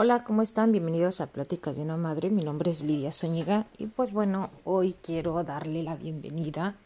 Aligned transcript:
Hola, 0.00 0.22
¿cómo 0.22 0.42
están? 0.42 0.70
Bienvenidos 0.70 1.20
a 1.20 1.26
Pláticas 1.26 1.74
de 1.74 1.82
una 1.82 1.96
Madre. 1.96 2.30
Mi 2.30 2.44
nombre 2.44 2.70
es 2.70 2.84
Lidia 2.84 3.10
Zúñiga 3.10 3.66
y 3.78 3.88
pues 3.88 4.12
bueno, 4.12 4.48
hoy 4.62 4.94
quiero 5.02 5.42
darle 5.42 5.82
la 5.82 5.96
bienvenida 5.96 6.76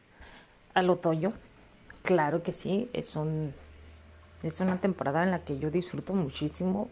al 0.73 0.89
otoño. 0.89 1.35
Claro 2.01 2.43
que 2.43 2.55
sí, 2.55 2.89
es, 2.95 3.15
un, 3.15 3.53
es 4.43 4.59
una 4.61 4.81
temporada 4.81 5.25
en 5.25 5.31
la 5.31 5.45
que 5.45 5.59
yo 5.59 5.71
disfruto 5.71 6.15
muchísimo 6.15 6.89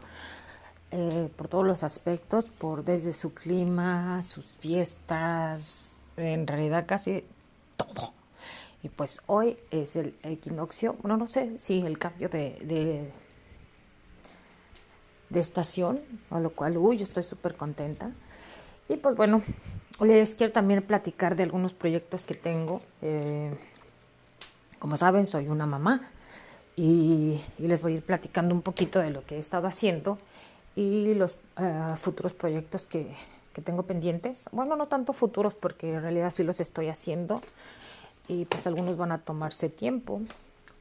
eh, 0.91 1.31
por 1.35 1.49
todos 1.49 1.67
los 1.67 1.85
aspectos, 1.85 2.51
por 2.51 2.85
desde 2.85 3.15
su 3.15 3.33
clima, 3.33 4.23
sus 4.23 4.45
fiestas, 4.45 6.03
en 6.19 6.47
realidad 6.47 6.85
casi 6.87 7.25
todo. 7.79 8.13
Y 8.83 8.91
pues 8.91 9.23
hoy 9.27 9.57
es 9.71 9.97
el 9.97 10.15
equinoccio, 10.23 10.97
bueno, 11.01 11.17
no 11.17 11.29
sé 11.29 11.59
si 11.59 11.81
el 11.81 11.97
cambio 11.97 12.29
de 12.29 13.11
estación, 15.39 16.01
a 16.31 16.41
lo 16.41 16.51
cual, 16.51 16.77
uy, 16.77 17.01
estoy 17.03 17.23
súper 17.23 17.55
contenta. 17.55 18.11
Y 18.89 18.97
pues 18.97 19.15
bueno, 19.15 19.43
les 20.01 20.35
quiero 20.35 20.53
también 20.53 20.83
platicar 20.83 21.37
de 21.37 21.45
algunos 21.45 21.73
proyectos 21.73 22.25
que 22.25 22.35
tengo. 22.35 22.83
Eh, 23.03 23.55
como 24.79 24.97
saben, 24.97 25.27
soy 25.27 25.49
una 25.49 25.67
mamá 25.67 26.11
y, 26.75 27.41
les 27.59 27.81
voy 27.83 27.93
a 27.93 27.97
ir 27.97 28.03
platicando 28.03 28.55
un 28.55 28.63
poquito 28.63 28.99
de 28.99 29.11
lo 29.11 29.25
que 29.25 29.37
he 29.37 29.39
estado 29.39 29.69
haciendo 29.69 30.19
y 30.75 31.15
los 31.15 31.37
eh, 31.59 31.95
futuros 32.01 32.33
proyectos 32.33 32.87
que, 32.87 33.15
que 33.53 33.61
tengo 33.61 33.83
pendientes. 33.83 34.47
Bueno, 34.53 34.77
no 34.77 34.87
tanto 34.87 35.13
futuros 35.13 35.55
porque 35.55 35.93
en 35.93 36.03
realidad 36.03 36.33
sí 36.33 36.43
los 36.43 36.61
estoy 36.61 36.89
haciendo 36.89 37.41
y 38.29 38.47
pues 38.47 38.67
algunos 38.67 38.97
van 38.97 39.13
a 39.13 39.19
tomarse 39.19 39.69
tiempo, 39.69 40.23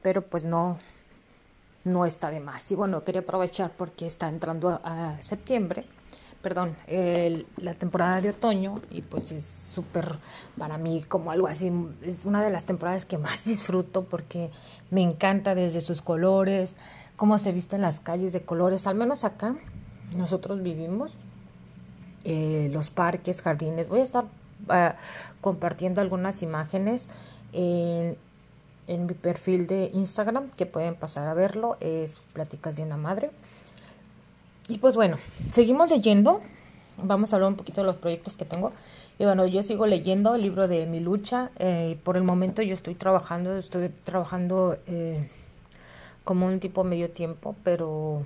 pero 0.02 0.22
pues 0.22 0.44
no, 0.44 0.78
no 1.84 2.04
está 2.04 2.30
de 2.30 2.40
más. 2.40 2.70
Y 2.70 2.74
bueno, 2.74 3.04
quería 3.04 3.22
aprovechar 3.22 3.72
porque 3.76 4.06
está 4.06 4.28
entrando 4.28 4.80
a, 4.84 5.16
septiembre, 5.20 5.84
perdón, 6.42 6.76
la 7.56 7.74
temporada 7.74 8.20
de 8.20 8.30
otoño 8.30 8.76
y 8.90 9.02
pues 9.02 9.32
es 9.32 9.44
súper 9.44 10.16
para 10.56 10.78
mí 10.78 11.02
como 11.02 11.30
algo 11.30 11.48
así, 11.48 11.70
es 12.02 12.24
una 12.24 12.42
de 12.42 12.50
las 12.50 12.64
temporadas 12.64 13.04
que 13.04 13.18
más 13.18 13.44
disfruto 13.46 14.04
porque 14.04 14.50
me 14.90 15.02
encanta 15.02 15.54
desde 15.54 15.80
sus 15.80 16.00
colores, 16.00 16.76
cómo 17.16 17.38
se 17.38 17.52
visten 17.52 17.82
las 17.82 18.00
calles 18.00 18.32
de 18.32 18.42
colores, 18.42 18.86
al 18.86 18.94
menos 18.94 19.24
acá 19.24 19.56
nosotros 20.16 20.62
vivimos, 20.62 21.12
eh, 22.24 22.70
los 22.72 22.90
parques, 22.90 23.42
jardines, 23.42 23.88
voy 23.88 24.00
a 24.00 24.04
estar 24.04 24.24
ah, 24.68 24.96
compartiendo 25.40 26.00
algunas 26.00 26.42
imágenes. 26.42 27.08
en 27.52 28.16
en 28.90 29.06
mi 29.06 29.14
perfil 29.14 29.68
de 29.68 29.88
Instagram, 29.94 30.50
que 30.50 30.66
pueden 30.66 30.96
pasar 30.96 31.28
a 31.28 31.34
verlo, 31.34 31.76
es 31.78 32.20
Pláticas 32.32 32.76
de 32.76 32.82
una 32.82 32.96
Madre. 32.96 33.30
Y 34.68 34.78
pues 34.78 34.96
bueno, 34.96 35.16
seguimos 35.52 35.90
leyendo. 35.90 36.40
Vamos 37.02 37.32
a 37.32 37.36
hablar 37.36 37.50
un 37.50 37.56
poquito 37.56 37.82
de 37.82 37.86
los 37.86 37.96
proyectos 37.96 38.36
que 38.36 38.44
tengo. 38.44 38.72
Y 39.20 39.24
bueno, 39.24 39.46
yo 39.46 39.62
sigo 39.62 39.86
leyendo 39.86 40.34
el 40.34 40.42
libro 40.42 40.66
de 40.66 40.86
mi 40.86 40.98
lucha. 40.98 41.50
Eh, 41.60 41.98
por 42.02 42.16
el 42.16 42.24
momento 42.24 42.62
yo 42.62 42.74
estoy 42.74 42.96
trabajando, 42.96 43.56
estoy 43.58 43.90
trabajando 44.04 44.76
eh, 44.88 45.28
como 46.24 46.46
un 46.46 46.58
tipo 46.58 46.82
medio 46.82 47.10
tiempo, 47.10 47.54
pero 47.62 48.24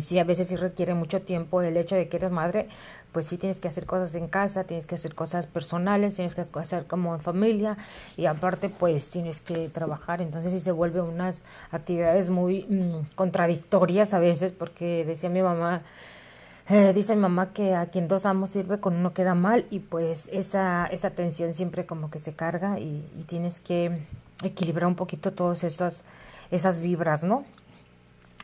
sí, 0.00 0.18
a 0.18 0.24
veces 0.24 0.48
sí 0.48 0.56
requiere 0.56 0.94
mucho 0.94 1.22
tiempo 1.22 1.62
el 1.62 1.76
hecho 1.76 1.94
de 1.94 2.08
que 2.08 2.18
eres 2.18 2.30
madre, 2.30 2.68
pues 3.12 3.26
sí 3.26 3.38
tienes 3.38 3.58
que 3.58 3.68
hacer 3.68 3.86
cosas 3.86 4.14
en 4.14 4.28
casa, 4.28 4.64
tienes 4.64 4.86
que 4.86 4.94
hacer 4.94 5.14
cosas 5.14 5.46
personales, 5.46 6.14
tienes 6.14 6.34
que 6.34 6.46
hacer 6.54 6.86
como 6.86 7.14
en 7.14 7.20
familia 7.20 7.76
y 8.16 8.26
aparte 8.26 8.68
pues 8.68 9.10
tienes 9.10 9.40
que 9.40 9.68
trabajar, 9.68 10.20
entonces 10.20 10.52
sí 10.52 10.60
se 10.60 10.72
vuelve 10.72 11.00
unas 11.00 11.44
actividades 11.70 12.28
muy 12.28 12.64
mm, 12.68 13.14
contradictorias 13.14 14.14
a 14.14 14.18
veces 14.18 14.52
porque 14.52 15.04
decía 15.06 15.30
mi 15.30 15.42
mamá, 15.42 15.82
eh, 16.68 16.92
dice 16.94 17.14
mi 17.16 17.22
mamá 17.22 17.52
que 17.52 17.74
a 17.74 17.86
quien 17.86 18.08
dos 18.08 18.26
amos 18.26 18.50
sirve 18.50 18.80
con 18.80 18.94
uno 18.94 19.14
queda 19.14 19.34
mal 19.34 19.66
y 19.70 19.80
pues 19.80 20.28
esa, 20.32 20.86
esa 20.86 21.10
tensión 21.10 21.54
siempre 21.54 21.86
como 21.86 22.10
que 22.10 22.20
se 22.20 22.34
carga 22.34 22.78
y, 22.78 23.04
y 23.18 23.24
tienes 23.26 23.60
que 23.60 24.02
equilibrar 24.42 24.86
un 24.86 24.94
poquito 24.94 25.32
todas 25.32 25.64
esas, 25.64 26.04
esas 26.50 26.80
vibras, 26.80 27.24
¿no? 27.24 27.44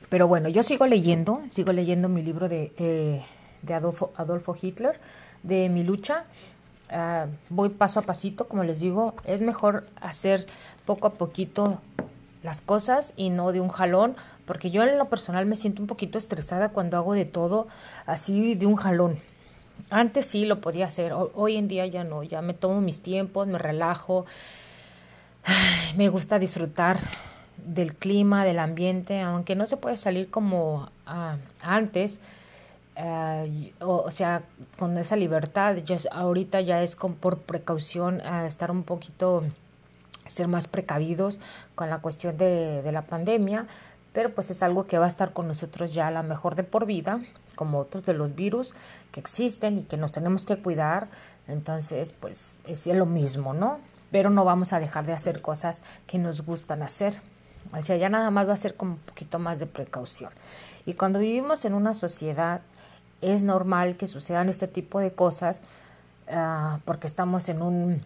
Pero 0.09 0.29
bueno, 0.29 0.49
yo 0.49 0.63
sigo 0.63 0.87
leyendo, 0.87 1.43
sigo 1.51 1.73
leyendo 1.73 2.09
mi 2.09 2.23
libro 2.23 2.49
de, 2.49 2.73
eh, 2.79 3.25
de 3.63 3.75
Adolfo, 3.75 4.13
Adolfo, 4.17 4.57
Hitler, 4.61 5.01
de 5.43 5.69
mi 5.69 5.83
lucha. 5.83 6.25
Ah, 6.91 7.27
voy 7.49 7.71
paso 7.71 8.01
a 8.01 8.03
pasito, 8.03 8.47
como 8.47 8.63
les 8.63 8.81
digo, 8.81 9.15
es 9.25 9.41
mejor 9.41 9.87
hacer 10.01 10.47
poco 10.85 11.07
a 11.07 11.15
poquito 11.15 11.81
las 12.43 12.61
cosas 12.61 13.15
y 13.17 13.31
no 13.31 13.53
de 13.53 13.61
un 13.61 13.71
jalón, 13.71 14.17
porque 14.45 14.71
yo 14.71 14.83
en 14.83 14.99
lo 14.99 15.07
personal 15.07 15.47
me 15.47 15.57
siento 15.57 15.81
un 15.81 15.89
poquito 15.89 16.19
estresada 16.19 16.69
cuando 16.69 16.99
hago 16.99 17.15
de 17.15 17.25
todo 17.25 17.67
así 18.07 18.55
de 18.55 18.67
un 18.67 18.77
jalón. 18.77 19.19
Antes 19.91 20.27
sí 20.27 20.45
lo 20.45 20.61
podía 20.61 20.87
hacer, 20.87 21.15
hoy 21.15 21.57
en 21.57 21.69
día 21.69 21.87
ya 21.87 22.05
no, 22.05 22.23
ya 22.23 22.43
me 22.43 22.55
tomo 22.55 22.81
mis 22.81 23.01
tiempos, 23.03 23.47
me 23.47 23.59
relajo, 23.59 24.27
me 25.97 26.11
gusta 26.11 26.39
disfrutar 26.39 27.01
del 27.57 27.95
clima, 27.95 28.45
del 28.45 28.59
ambiente, 28.59 29.21
aunque 29.21 29.55
no 29.55 29.67
se 29.67 29.77
puede 29.77 29.97
salir 29.97 30.31
como 30.31 30.91
ah, 31.07 31.37
antes, 31.63 32.21
eh, 32.97 33.73
o, 33.81 34.11
sea, 34.11 34.43
con 34.79 34.97
esa 34.99 35.17
libertad, 35.17 35.77
yo, 35.79 35.97
ahorita 36.13 36.61
ya 36.61 36.83
es 36.83 36.95
con, 36.95 37.15
por 37.15 37.39
precaución 37.39 38.21
estar 38.21 38.71
un 38.71 38.85
poquito, 38.85 39.43
ser 40.29 40.49
más 40.49 40.69
precavidos 40.69 41.41
con 41.75 41.91
la 41.91 41.99
cuestión 41.99 42.37
de, 42.37 42.83
de 42.83 42.93
la 42.93 43.03
pandemia, 43.03 43.67
pero 44.13 44.33
pues 44.33 44.51
es 44.51 44.63
algo 44.63 44.87
que 44.87 44.99
va 44.99 45.07
a 45.07 45.09
estar 45.09 45.33
con 45.33 45.49
nosotros 45.49 45.93
ya 45.93 46.07
a 46.07 46.11
la 46.13 46.23
mejor 46.23 46.55
de 46.55 46.63
por 46.63 46.87
vida, 46.87 47.21
como 47.57 47.79
otros 47.79 48.05
de 48.05 48.15
los 48.15 48.35
virus 48.35 48.75
que 49.11 49.21
existen 49.21 49.79
y 49.79 49.83
que 49.83 49.97
nos 49.97 50.13
tenemos 50.13 50.45
que 50.45 50.57
cuidar, 50.57 51.09
entonces 51.49 52.13
pues 52.13 52.59
es 52.67 52.87
lo 52.87 53.07
mismo, 53.07 53.55
¿no? 53.55 53.81
Pero 54.13 54.31
no 54.31 54.45
vamos 54.45 54.73
a 54.73 54.79
dejar 54.79 55.05
de 55.05 55.13
hacer 55.13 55.43
cosas 55.43 55.83
que 56.07 56.19
nos 56.19 56.43
gustan 56.43 56.83
hacer. 56.83 57.21
O 57.77 57.83
sea, 57.83 57.97
ya 57.97 58.09
nada 58.09 58.31
más 58.31 58.49
va 58.49 58.55
a 58.55 58.57
ser 58.57 58.75
como 58.75 58.93
un 58.93 58.99
poquito 58.99 59.39
más 59.39 59.59
de 59.59 59.67
precaución. 59.67 60.31
Y 60.87 60.95
cuando 60.95 61.19
vivimos 61.19 61.65
en 61.65 61.75
una 61.75 61.95
sociedad, 61.95 62.61
es 63.21 63.43
normal 63.43 63.97
que 63.97 64.07
sucedan 64.07 64.49
este 64.49 64.69
tipo 64.69 65.01
de 65.01 65.13
cosas 65.13 65.61
uh, 66.29 66.79
porque 66.85 67.07
estamos 67.07 67.49
en 67.49 67.63
un, 67.63 68.01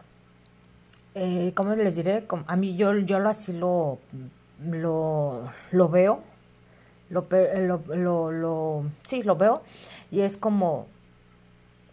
eh, 1.14 1.52
¿cómo 1.54 1.74
les 1.74 1.96
diré? 1.96 2.24
A 2.46 2.56
mí 2.56 2.76
yo, 2.76 2.96
yo 2.98 3.18
así 3.28 3.52
lo, 3.52 3.98
lo, 4.62 5.42
lo 5.72 5.88
veo, 5.88 6.22
lo, 7.10 7.26
lo, 7.88 8.30
lo, 8.30 8.84
sí, 9.04 9.22
lo 9.22 9.36
veo 9.36 9.62
y 10.10 10.20
es 10.20 10.36
como, 10.36 10.86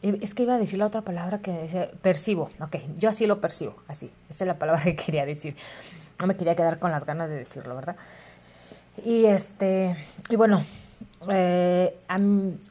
es 0.02 0.36
que 0.36 0.44
iba 0.44 0.56
a 0.56 0.60
decir 0.60 0.78
la 0.78 0.86
otra 0.86 1.02
palabra 1.02 1.40
que 1.40 1.90
percibo, 2.02 2.50
ok, 2.60 2.76
yo 2.98 3.10
así 3.10 3.26
lo 3.26 3.42
percibo, 3.42 3.76
así, 3.88 4.12
esa 4.30 4.44
es 4.44 4.48
la 4.48 4.60
palabra 4.60 4.84
que 4.84 4.96
quería 4.96 5.26
decir 5.26 5.56
no 6.20 6.28
me 6.28 6.36
quería 6.36 6.56
quedar 6.56 6.80
con 6.80 6.92
las 6.92 7.06
ganas 7.06 7.30
de 7.30 7.36
decirlo, 7.36 7.76
¿verdad? 7.76 7.96
Y 9.04 9.26
este, 9.26 9.98
y 10.30 10.36
bueno, 10.36 10.64
eh, 11.30 11.98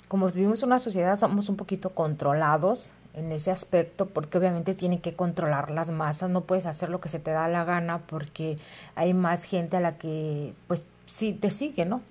como 0.08 0.28
vivimos 0.28 0.62
en 0.62 0.68
una 0.68 0.78
sociedad, 0.78 1.18
somos 1.18 1.48
un 1.48 1.56
poquito 1.56 1.90
controlados 1.90 2.92
en 3.14 3.30
ese 3.30 3.50
aspecto, 3.50 4.06
porque 4.06 4.38
obviamente 4.38 4.74
tienen 4.74 5.00
que 5.00 5.14
controlar 5.14 5.70
las 5.70 5.90
masas, 5.90 6.30
no 6.30 6.42
puedes 6.42 6.66
hacer 6.66 6.88
lo 6.88 7.00
que 7.00 7.08
se 7.08 7.20
te 7.20 7.30
da 7.30 7.46
la 7.48 7.64
gana 7.64 7.98
porque 8.06 8.58
hay 8.96 9.14
más 9.14 9.44
gente 9.44 9.76
a 9.76 9.80
la 9.80 9.96
que, 9.98 10.54
pues, 10.66 10.84
sí 11.06 11.32
te 11.32 11.50
sigue, 11.50 11.84
¿no? 11.84 12.02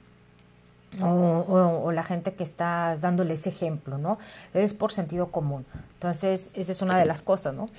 O, 1.02 1.82
o, 1.86 1.92
la 1.92 2.04
gente 2.04 2.36
que 2.36 2.44
está 2.44 2.96
dándole 3.02 3.34
ese 3.34 3.50
ejemplo, 3.50 3.98
¿no? 3.98 4.20
Es 4.54 4.76
por 4.76 4.92
sentido 4.92 5.32
común. 5.32 5.66
Entonces, 5.96 6.52
esa 6.54 6.72
es 6.72 6.82
una 6.84 7.00
de 7.00 7.06
las 7.06 7.24
cosas, 7.24 7.56
¿no? 7.56 7.70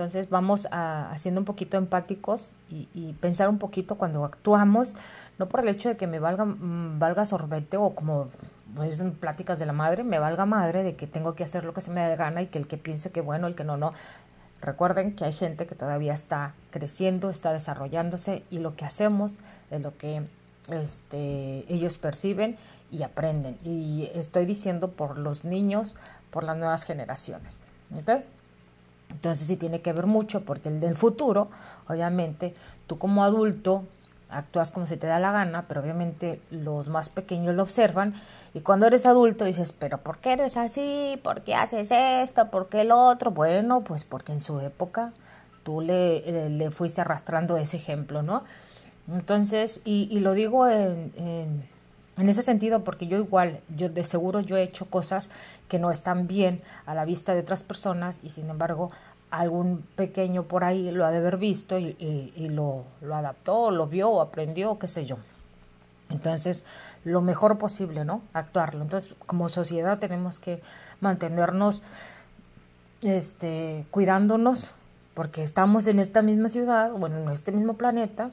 Entonces 0.00 0.30
vamos 0.30 0.66
a, 0.70 1.10
haciendo 1.10 1.42
un 1.42 1.44
poquito 1.44 1.76
empáticos 1.76 2.40
y, 2.70 3.12
pensar 3.20 3.50
un 3.50 3.58
poquito 3.58 3.96
cuando 3.96 4.24
actuamos, 4.24 4.94
no 5.38 5.46
por 5.46 5.60
el 5.60 5.68
hecho 5.68 5.90
de 5.90 5.98
que 5.98 6.06
me 6.06 6.18
valga, 6.18 6.46
mm, 6.46 6.98
valga 6.98 7.26
sorbete 7.26 7.76
o 7.76 7.94
como 7.94 8.28
pues, 8.74 8.98
en 9.00 9.12
pláticas 9.12 9.58
de 9.58 9.66
la 9.66 9.74
madre, 9.74 10.02
me 10.02 10.18
valga 10.18 10.46
madre 10.46 10.84
de 10.84 10.96
que 10.96 11.06
tengo 11.06 11.34
que 11.34 11.44
hacer 11.44 11.64
lo 11.64 11.74
que 11.74 11.82
se 11.82 11.90
me 11.90 12.00
dé 12.00 12.16
gana 12.16 12.40
y 12.40 12.46
que 12.46 12.56
el 12.56 12.66
que 12.66 12.78
piense 12.78 13.12
que 13.12 13.20
bueno, 13.20 13.46
el 13.46 13.54
que 13.54 13.64
no, 13.64 13.76
no. 13.76 13.92
Recuerden 14.62 15.14
que 15.14 15.26
hay 15.26 15.34
gente 15.34 15.66
que 15.66 15.74
todavía 15.74 16.14
está 16.14 16.54
creciendo, 16.70 17.28
está 17.28 17.52
desarrollándose 17.52 18.42
y 18.50 18.60
lo 18.60 18.76
que 18.76 18.86
hacemos 18.86 19.38
es 19.70 19.82
lo 19.82 19.98
que 19.98 20.22
este, 20.72 21.66
ellos 21.68 21.98
perciben 21.98 22.56
y 22.90 23.02
aprenden. 23.02 23.58
Y 23.64 24.08
estoy 24.14 24.46
diciendo 24.46 24.92
por 24.92 25.18
los 25.18 25.44
niños, 25.44 25.94
por 26.30 26.42
las 26.42 26.56
nuevas 26.56 26.84
generaciones. 26.84 27.60
¿okay? 28.00 28.24
Entonces 29.10 29.46
sí 29.46 29.56
tiene 29.56 29.80
que 29.82 29.92
ver 29.92 30.06
mucho 30.06 30.42
porque 30.42 30.68
el 30.68 30.80
del 30.80 30.96
futuro, 30.96 31.48
obviamente, 31.88 32.54
tú 32.86 32.98
como 32.98 33.24
adulto 33.24 33.84
actúas 34.30 34.70
como 34.70 34.86
se 34.86 34.96
te 34.96 35.08
da 35.08 35.18
la 35.18 35.32
gana, 35.32 35.64
pero 35.66 35.80
obviamente 35.80 36.40
los 36.50 36.88
más 36.88 37.08
pequeños 37.08 37.54
lo 37.56 37.64
observan 37.64 38.14
y 38.54 38.60
cuando 38.60 38.86
eres 38.86 39.04
adulto 39.04 39.44
dices, 39.44 39.72
pero 39.72 39.98
¿por 39.98 40.18
qué 40.18 40.34
eres 40.34 40.56
así? 40.56 41.18
¿Por 41.22 41.42
qué 41.42 41.54
haces 41.54 41.90
esto? 41.90 42.48
¿Por 42.50 42.68
qué 42.68 42.82
el 42.82 42.92
otro? 42.92 43.32
Bueno, 43.32 43.82
pues 43.82 44.04
porque 44.04 44.32
en 44.32 44.40
su 44.40 44.60
época 44.60 45.12
tú 45.64 45.80
le, 45.80 46.48
le 46.48 46.70
fuiste 46.70 47.00
arrastrando 47.00 47.56
ese 47.56 47.76
ejemplo, 47.76 48.22
¿no? 48.22 48.44
Entonces, 49.12 49.80
y, 49.84 50.08
y 50.10 50.20
lo 50.20 50.32
digo 50.32 50.68
en, 50.68 51.12
en, 51.16 51.68
En 52.20 52.28
ese 52.28 52.42
sentido, 52.42 52.84
porque 52.84 53.06
yo 53.06 53.16
igual, 53.16 53.60
yo 53.74 53.88
de 53.88 54.04
seguro 54.04 54.40
yo 54.40 54.58
he 54.58 54.62
hecho 54.62 54.84
cosas 54.84 55.30
que 55.68 55.78
no 55.78 55.90
están 55.90 56.26
bien 56.26 56.60
a 56.84 56.92
la 56.92 57.06
vista 57.06 57.32
de 57.32 57.40
otras 57.40 57.62
personas 57.62 58.18
y 58.22 58.28
sin 58.28 58.50
embargo 58.50 58.90
algún 59.30 59.86
pequeño 59.96 60.42
por 60.42 60.62
ahí 60.62 60.90
lo 60.90 61.06
ha 61.06 61.12
de 61.12 61.16
haber 61.16 61.38
visto 61.38 61.78
y, 61.78 61.94
lo, 62.50 62.84
lo, 63.00 63.14
adaptó, 63.14 63.70
lo 63.70 63.86
vio 63.86 64.20
aprendió, 64.20 64.78
qué 64.78 64.86
sé 64.86 65.06
yo. 65.06 65.16
Entonces, 66.10 66.64
lo 67.04 67.22
mejor 67.22 67.56
posible, 67.56 68.04
¿no? 68.04 68.20
Actuarlo. 68.34 68.82
Entonces, 68.82 69.14
como 69.24 69.48
sociedad 69.48 69.98
tenemos 69.98 70.38
que 70.38 70.60
mantenernos 71.00 71.82
este, 73.00 73.86
cuidándonos, 73.90 74.72
porque 75.14 75.42
estamos 75.42 75.86
en 75.86 75.98
esta 75.98 76.20
misma 76.20 76.50
ciudad, 76.50 76.92
bueno, 76.92 77.16
en 77.16 77.30
este 77.30 77.50
mismo 77.50 77.78
planeta, 77.78 78.30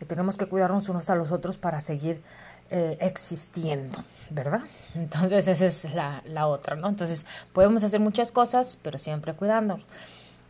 y 0.00 0.06
tenemos 0.06 0.38
que 0.38 0.46
cuidarnos 0.46 0.88
unos 0.88 1.10
a 1.10 1.14
los 1.14 1.30
otros 1.30 1.58
para 1.58 1.82
seguir 1.82 2.22
eh, 2.70 2.98
existiendo, 3.00 3.98
¿verdad? 4.30 4.62
Entonces, 4.94 5.48
esa 5.48 5.66
es 5.66 5.94
la, 5.94 6.22
la 6.26 6.46
otra, 6.46 6.76
¿no? 6.76 6.88
Entonces, 6.88 7.26
podemos 7.52 7.84
hacer 7.84 8.00
muchas 8.00 8.32
cosas, 8.32 8.78
pero 8.82 8.98
siempre 8.98 9.34
cuidándonos. 9.34 9.84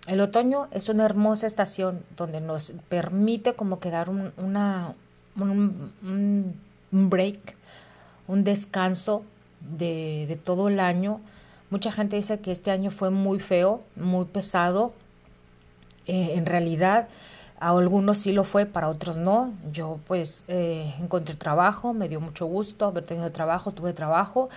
El 0.08 0.20
otoño 0.20 0.68
es 0.70 0.88
una 0.88 1.04
hermosa 1.04 1.46
estación 1.46 2.02
donde 2.16 2.40
nos 2.40 2.72
permite 2.88 3.52
como 3.52 3.78
quedar 3.78 4.08
un, 4.08 4.32
un, 4.38 4.94
un, 5.36 7.10
break, 7.10 7.56
un 8.26 8.42
descanso 8.42 9.22
de, 9.60 10.24
de, 10.26 10.36
todo 10.36 10.68
el 10.68 10.80
año. 10.80 11.20
Mucha 11.68 11.92
gente 11.92 12.16
dice 12.16 12.40
que 12.40 12.52
este 12.52 12.70
año 12.70 12.90
fue 12.90 13.10
muy 13.10 13.38
feo, 13.38 13.82
muy 13.96 14.24
pesado. 14.24 14.94
Eh, 16.06 16.32
en 16.36 16.46
realidad, 16.46 17.08
a 17.60 17.70
algunos 17.70 18.18
sí 18.18 18.32
lo 18.32 18.44
fue, 18.44 18.66
para 18.66 18.88
otros 18.88 19.16
no. 19.16 19.52
Yo 19.72 19.98
pues 20.06 20.44
eh, 20.48 20.94
encontré 21.00 21.34
trabajo, 21.34 21.92
me 21.92 22.08
dio 22.08 22.20
mucho 22.20 22.46
gusto 22.46 22.86
haber 22.86 23.04
tenido 23.04 23.30
trabajo, 23.32 23.72
tuve 23.72 23.92
trabajo 23.92 24.48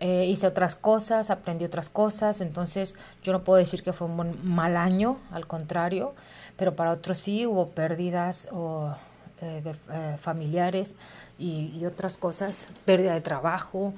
eh, 0.00 0.26
hice 0.26 0.46
otras 0.46 0.76
cosas, 0.76 1.28
aprendí 1.30 1.64
otras 1.64 1.88
cosas, 1.88 2.40
entonces 2.40 2.94
yo 3.24 3.32
no 3.32 3.42
puedo 3.42 3.58
decir 3.58 3.82
que 3.82 3.92
fue 3.92 4.06
un 4.06 4.38
mal 4.44 4.76
año, 4.76 5.18
al 5.32 5.48
contrario, 5.48 6.14
pero 6.56 6.76
para 6.76 6.92
otros 6.92 7.18
sí 7.18 7.46
hubo 7.46 7.70
pérdidas 7.70 8.46
o, 8.52 8.94
eh, 9.40 9.60
de, 9.64 9.74
eh, 9.92 10.16
familiares 10.20 10.94
y, 11.36 11.74
y, 11.76 11.84
otras 11.84 12.16
cosas, 12.16 12.68
pérdida 12.84 13.12
de 13.12 13.20
trabajo 13.22 13.92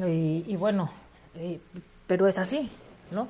y, 0.00 0.44
y 0.48 0.56
bueno, 0.56 0.90
pero 2.08 2.26
es 2.26 2.38
así, 2.38 2.68
¿no? 3.12 3.28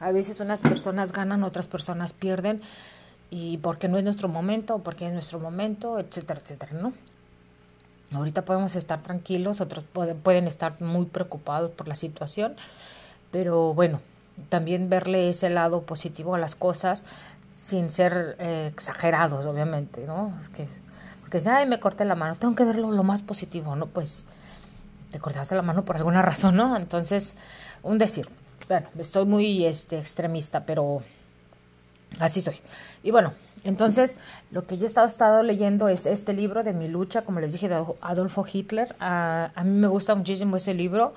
A 0.00 0.12
veces 0.12 0.40
unas 0.40 0.62
personas 0.62 1.12
ganan, 1.12 1.44
otras 1.44 1.66
personas 1.66 2.14
pierden 2.14 2.62
y 3.36 3.58
porque 3.58 3.88
no 3.88 3.98
es 3.98 4.04
nuestro 4.04 4.28
momento, 4.28 4.78
porque 4.78 5.08
es 5.08 5.12
nuestro 5.12 5.40
momento, 5.40 5.98
etcétera, 5.98 6.40
etcétera, 6.40 6.72
¿no? 6.80 6.92
Ahorita 8.12 8.44
podemos 8.44 8.76
estar 8.76 9.02
tranquilos, 9.02 9.60
otros 9.60 9.84
pueden 10.22 10.46
estar 10.46 10.80
muy 10.80 11.06
preocupados 11.06 11.72
por 11.72 11.88
la 11.88 11.96
situación, 11.96 12.54
pero 13.32 13.74
bueno, 13.74 14.00
también 14.50 14.88
verle 14.88 15.30
ese 15.30 15.50
lado 15.50 15.82
positivo 15.82 16.36
a 16.36 16.38
las 16.38 16.54
cosas 16.54 17.02
sin 17.52 17.90
ser 17.90 18.36
eh, 18.38 18.70
exagerados, 18.72 19.46
obviamente, 19.46 20.06
¿no? 20.06 20.32
Es 20.40 20.48
que, 20.48 20.68
porque 21.22 21.40
si, 21.40 21.48
ay, 21.48 21.66
me 21.66 21.80
corté 21.80 22.04
la 22.04 22.14
mano, 22.14 22.36
tengo 22.36 22.54
que 22.54 22.64
verlo 22.64 22.92
lo 22.92 23.02
más 23.02 23.22
positivo, 23.22 23.74
¿no? 23.74 23.86
Pues 23.86 24.26
te 25.10 25.18
cortaste 25.18 25.56
la 25.56 25.62
mano 25.62 25.84
por 25.84 25.96
alguna 25.96 26.22
razón, 26.30 26.54
¿no? 26.54 26.76
Entonces, 26.76 27.34
un 27.82 27.98
decir, 27.98 28.28
bueno, 28.68 28.86
estoy 28.96 29.24
muy 29.24 29.66
este, 29.66 29.98
extremista, 29.98 30.66
pero 30.66 31.02
así 32.20 32.40
soy. 32.40 32.56
Y 33.02 33.10
bueno, 33.10 33.32
entonces, 33.64 34.16
lo 34.50 34.66
que 34.66 34.76
yo 34.76 34.84
he 34.84 34.86
estado, 34.86 35.06
estado 35.06 35.42
leyendo 35.42 35.88
es 35.88 36.06
este 36.06 36.32
libro 36.32 36.62
de 36.62 36.72
mi 36.72 36.88
lucha, 36.88 37.22
como 37.22 37.40
les 37.40 37.52
dije, 37.52 37.68
de 37.68 37.82
Adolfo 38.02 38.44
Hitler. 38.50 38.94
a 39.00 39.50
mí 39.64 39.70
me 39.70 39.88
gusta 39.88 40.14
muchísimo 40.14 40.56
ese 40.56 40.74
libro. 40.74 41.14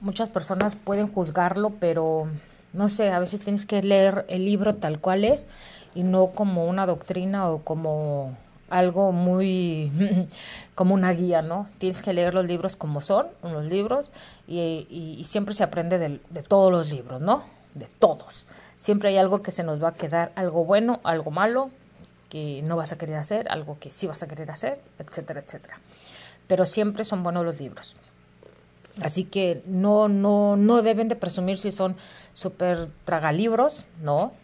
muchas 0.00 0.28
personas 0.28 0.76
pueden 0.76 1.08
juzgarlo, 1.08 1.70
pero 1.80 2.28
no 2.74 2.88
sé, 2.88 3.10
a 3.12 3.18
veces 3.18 3.40
tienes 3.40 3.64
que 3.64 3.82
leer 3.82 4.26
el 4.28 4.44
libro 4.44 4.74
tal 4.74 5.00
cual 5.00 5.24
es 5.24 5.46
y 5.94 6.02
no 6.02 6.28
como 6.28 6.66
una 6.66 6.86
doctrina 6.86 7.48
o 7.48 7.62
como 7.62 8.36
algo 8.68 9.12
muy 9.12 9.92
como 10.74 10.94
una 10.94 11.12
guía, 11.12 11.42
¿no? 11.42 11.68
Tienes 11.78 12.02
que 12.02 12.12
leer 12.12 12.34
los 12.34 12.44
libros 12.44 12.76
como 12.76 13.00
son, 13.00 13.28
los 13.42 13.64
libros, 13.64 14.10
y, 14.46 14.86
y, 14.90 15.24
siempre 15.24 15.54
se 15.54 15.62
aprende 15.62 15.98
de, 15.98 16.20
de 16.30 16.42
todos 16.42 16.72
los 16.72 16.90
libros, 16.90 17.20
¿no? 17.20 17.44
De 17.74 17.86
todos. 17.98 18.44
Siempre 18.84 19.08
hay 19.08 19.16
algo 19.16 19.40
que 19.40 19.50
se 19.50 19.62
nos 19.62 19.82
va 19.82 19.88
a 19.88 19.94
quedar, 19.94 20.30
algo 20.34 20.66
bueno, 20.66 21.00
algo 21.04 21.30
malo, 21.30 21.70
que 22.28 22.60
no 22.64 22.76
vas 22.76 22.92
a 22.92 22.98
querer 22.98 23.16
hacer, 23.16 23.48
algo 23.48 23.78
que 23.80 23.90
sí 23.90 24.06
vas 24.06 24.22
a 24.22 24.28
querer 24.28 24.50
hacer, 24.50 24.78
etcétera, 24.98 25.40
etcétera. 25.40 25.78
Pero 26.48 26.66
siempre 26.66 27.06
son 27.06 27.22
buenos 27.22 27.46
los 27.46 27.58
libros. 27.58 27.96
Así 29.00 29.24
que 29.24 29.62
no, 29.64 30.08
no, 30.08 30.58
no 30.58 30.82
deben 30.82 31.08
de 31.08 31.16
presumir 31.16 31.58
si 31.58 31.72
son 31.72 31.96
súper 32.34 32.88
tragalibros, 33.06 33.86
no. 34.02 34.34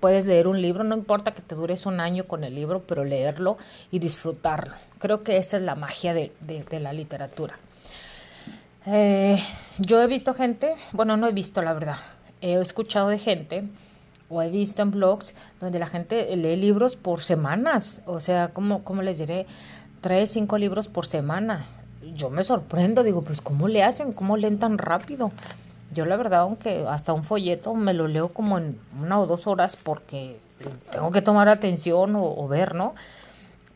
Puedes 0.00 0.26
leer 0.26 0.48
un 0.48 0.60
libro, 0.60 0.82
no 0.82 0.96
importa 0.96 1.32
que 1.32 1.40
te 1.40 1.54
dures 1.54 1.86
un 1.86 2.00
año 2.00 2.24
con 2.24 2.42
el 2.42 2.56
libro, 2.56 2.82
pero 2.82 3.04
leerlo 3.04 3.58
y 3.92 4.00
disfrutarlo. 4.00 4.74
Creo 4.98 5.22
que 5.22 5.36
esa 5.36 5.56
es 5.56 5.62
la 5.62 5.76
magia 5.76 6.14
de, 6.14 6.32
de, 6.40 6.80
la 6.80 6.92
literatura. 6.92 7.54
Eh, 8.86 9.40
yo 9.78 10.02
he 10.02 10.08
visto 10.08 10.34
gente, 10.34 10.74
bueno, 10.90 11.16
no 11.16 11.28
he 11.28 11.32
visto 11.32 11.62
la 11.62 11.74
verdad, 11.74 11.98
he 12.40 12.54
escuchado 12.54 13.08
de 13.08 13.18
gente 13.18 13.64
o 14.28 14.42
he 14.42 14.50
visto 14.50 14.82
en 14.82 14.90
blogs 14.90 15.34
donde 15.60 15.78
la 15.78 15.86
gente 15.86 16.34
lee 16.36 16.56
libros 16.56 16.96
por 16.96 17.22
semanas, 17.22 18.02
o 18.06 18.20
sea, 18.20 18.48
como, 18.48 18.84
como 18.84 19.02
les 19.02 19.18
diré, 19.18 19.46
tres, 20.00 20.30
cinco 20.30 20.58
libros 20.58 20.88
por 20.88 21.06
semana. 21.06 21.66
Yo 22.14 22.30
me 22.30 22.42
sorprendo, 22.42 23.02
digo, 23.02 23.22
pues 23.22 23.40
¿cómo 23.40 23.68
le 23.68 23.82
hacen? 23.82 24.12
¿Cómo 24.12 24.36
leen 24.36 24.58
tan 24.58 24.78
rápido? 24.78 25.32
Yo 25.94 26.04
la 26.04 26.16
verdad, 26.16 26.40
aunque 26.40 26.84
hasta 26.88 27.12
un 27.12 27.24
folleto 27.24 27.74
me 27.74 27.94
lo 27.94 28.08
leo 28.08 28.28
como 28.28 28.58
en 28.58 28.78
una 29.00 29.18
o 29.18 29.26
dos 29.26 29.46
horas 29.46 29.76
porque 29.76 30.36
tengo 30.90 31.10
que 31.10 31.22
tomar 31.22 31.48
atención 31.48 32.14
o, 32.16 32.48
ver, 32.48 32.74
¿no? 32.74 32.94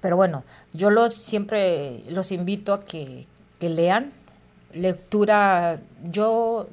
Pero 0.01 0.17
bueno, 0.17 0.43
yo 0.73 0.91
los 0.91 1.15
siempre 1.15 2.03
los 2.09 2.33
invito 2.33 2.75
a 2.75 2.85
que, 2.85 3.27
que 3.59 3.69
lean 3.69 4.13
lectura. 4.75 5.81
Yo 6.11 6.69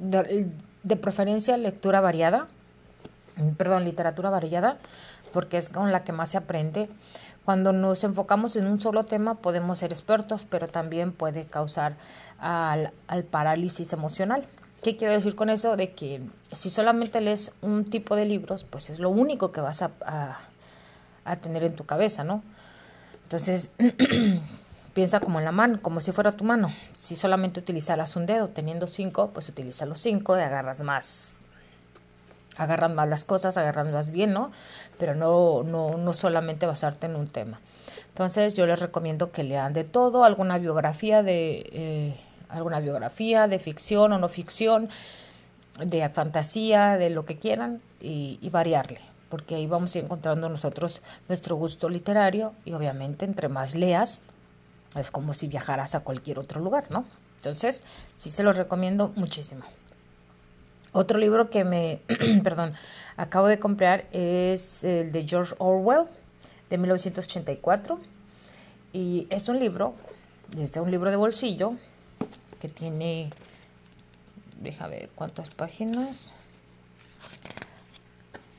preferencia 0.96 1.56
lectura 1.56 2.00
variada, 2.00 2.48
perdón, 3.56 3.84
literatura 3.84 4.30
variada, 4.30 4.78
porque 5.32 5.56
es 5.56 5.68
con 5.68 5.92
la 5.92 6.04
que 6.04 6.12
más 6.12 6.30
se 6.30 6.38
aprende. 6.38 6.88
Cuando 7.44 7.72
nos 7.72 8.04
enfocamos 8.04 8.56
en 8.56 8.66
un 8.66 8.80
solo 8.80 9.04
tema 9.04 9.36
podemos 9.36 9.78
ser 9.78 9.92
expertos, 9.92 10.46
pero 10.48 10.68
también 10.68 11.12
puede 11.12 11.46
causar 11.46 11.96
al, 12.38 12.92
parálisis 13.30 13.92
emocional. 13.92 14.46
¿Qué 14.82 14.96
quiero 14.96 15.14
decir 15.14 15.34
con 15.34 15.50
eso? 15.50 15.76
De 15.76 15.92
que 15.92 16.22
si 16.52 16.70
solamente 16.70 17.20
lees 17.20 17.52
un 17.60 17.84
tipo 17.84 18.16
de 18.16 18.24
libros, 18.24 18.64
pues 18.64 18.88
es 18.90 18.98
lo 18.98 19.10
único 19.10 19.52
que 19.52 19.60
vas 19.60 19.82
a, 19.82 19.90
a 21.24 21.36
tener 21.36 21.64
en 21.64 21.74
tu 21.74 21.84
cabeza, 21.84 22.24
¿no? 22.24 22.42
Entonces, 23.24 23.70
piensa 24.94 25.20
como 25.20 25.38
en 25.38 25.44
la 25.44 25.52
mano, 25.52 25.80
como 25.82 26.00
si 26.00 26.12
fuera 26.12 26.32
tu 26.32 26.44
mano. 26.44 26.74
Si 26.98 27.16
solamente 27.16 27.60
utilizaras 27.60 28.16
un 28.16 28.26
dedo, 28.26 28.48
teniendo 28.48 28.86
cinco, 28.86 29.30
pues 29.32 29.48
utiliza 29.48 29.86
los 29.86 30.00
cinco 30.00 30.36
y 30.36 30.40
agarras 30.40 30.82
más. 30.82 31.42
Agarras 32.56 32.92
más 32.92 33.08
las 33.08 33.24
cosas, 33.24 33.56
agarras 33.56 34.10
bien, 34.10 34.32
¿no? 34.32 34.50
Pero 34.98 35.14
no, 35.14 35.62
no, 35.62 35.96
no 35.96 36.12
solamente 36.12 36.66
basarte 36.66 37.06
en 37.06 37.16
un 37.16 37.28
tema. 37.28 37.60
Entonces 38.08 38.54
yo 38.54 38.66
les 38.66 38.80
recomiendo 38.80 39.30
que 39.30 39.44
lean 39.44 39.72
de 39.72 39.84
todo, 39.84 40.24
alguna 40.24 40.58
biografía 40.58 41.22
de 41.22 41.70
eh, 41.72 42.20
alguna 42.48 42.80
biografía 42.80 43.46
de 43.48 43.58
ficción 43.58 44.12
o 44.12 44.18
no 44.18 44.28
ficción, 44.28 44.88
de 45.78 46.08
fantasía, 46.08 46.98
de 46.98 47.10
lo 47.10 47.24
que 47.24 47.38
quieran 47.38 47.80
y, 48.00 48.38
y 48.42 48.50
variarle, 48.50 49.00
porque 49.28 49.54
ahí 49.54 49.66
vamos 49.66 49.94
a 49.94 49.98
ir 49.98 50.04
encontrando 50.04 50.48
nosotros 50.48 51.00
nuestro 51.28 51.56
gusto 51.56 51.88
literario 51.88 52.52
y 52.64 52.72
obviamente 52.72 53.24
entre 53.24 53.48
más 53.48 53.74
leas, 53.74 54.22
es 54.96 55.10
como 55.10 55.34
si 55.34 55.46
viajaras 55.46 55.94
a 55.94 56.00
cualquier 56.00 56.38
otro 56.38 56.60
lugar, 56.60 56.90
¿no? 56.90 57.04
Entonces, 57.36 57.84
sí 58.14 58.30
se 58.30 58.42
los 58.42 58.56
recomiendo 58.56 59.12
muchísimo. 59.16 59.62
Otro 60.92 61.18
libro 61.18 61.50
que 61.50 61.64
me, 61.64 62.00
perdón, 62.42 62.74
acabo 63.16 63.46
de 63.46 63.58
comprar 63.58 64.06
es 64.12 64.82
el 64.84 65.12
de 65.12 65.26
George 65.26 65.54
Orwell, 65.58 66.06
de 66.68 66.78
1984. 66.78 68.00
Y 68.92 69.26
es 69.30 69.48
un 69.48 69.60
libro, 69.60 69.94
es 70.58 70.76
un 70.76 70.90
libro 70.90 71.10
de 71.10 71.16
bolsillo, 71.16 71.74
que 72.60 72.68
tiene, 72.68 73.30
deja 74.60 74.88
ver 74.88 75.10
cuántas 75.14 75.54
páginas, 75.54 76.32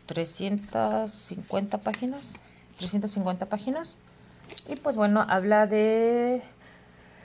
350 0.05 1.77
páginas, 1.79 2.33
350 2.77 3.45
páginas. 3.47 3.97
Y 4.67 4.75
pues 4.75 4.95
bueno, 4.95 5.25
habla 5.27 5.67
de... 5.67 6.41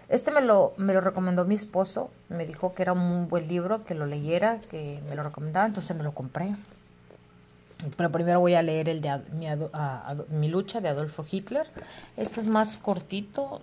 Este 0.08 0.30
me 0.30 0.40
lo, 0.40 0.72
me 0.76 0.94
lo 0.94 1.00
recomendó 1.00 1.44
mi 1.44 1.56
esposo, 1.56 2.10
me 2.28 2.46
dijo 2.46 2.74
que 2.74 2.82
era 2.82 2.92
un 2.92 3.28
buen 3.28 3.48
libro, 3.48 3.84
que 3.84 3.94
lo 3.94 4.06
leyera, 4.06 4.60
que 4.70 5.00
me 5.08 5.16
lo 5.16 5.24
recomendaba, 5.24 5.66
entonces 5.66 5.96
me 5.96 6.04
lo 6.04 6.12
compré. 6.12 6.54
Pero 7.96 8.10
primero 8.10 8.40
voy 8.40 8.54
a 8.54 8.62
leer 8.62 8.88
el 8.88 9.00
de 9.00 9.20
mi, 10.30 10.48
lucha 10.48 10.80
de 10.80 10.88
Adolfo 10.88 11.26
Hitler. 11.28 11.66
Este 12.16 12.40
es 12.40 12.46
más 12.46 12.78
cortito, 12.78 13.60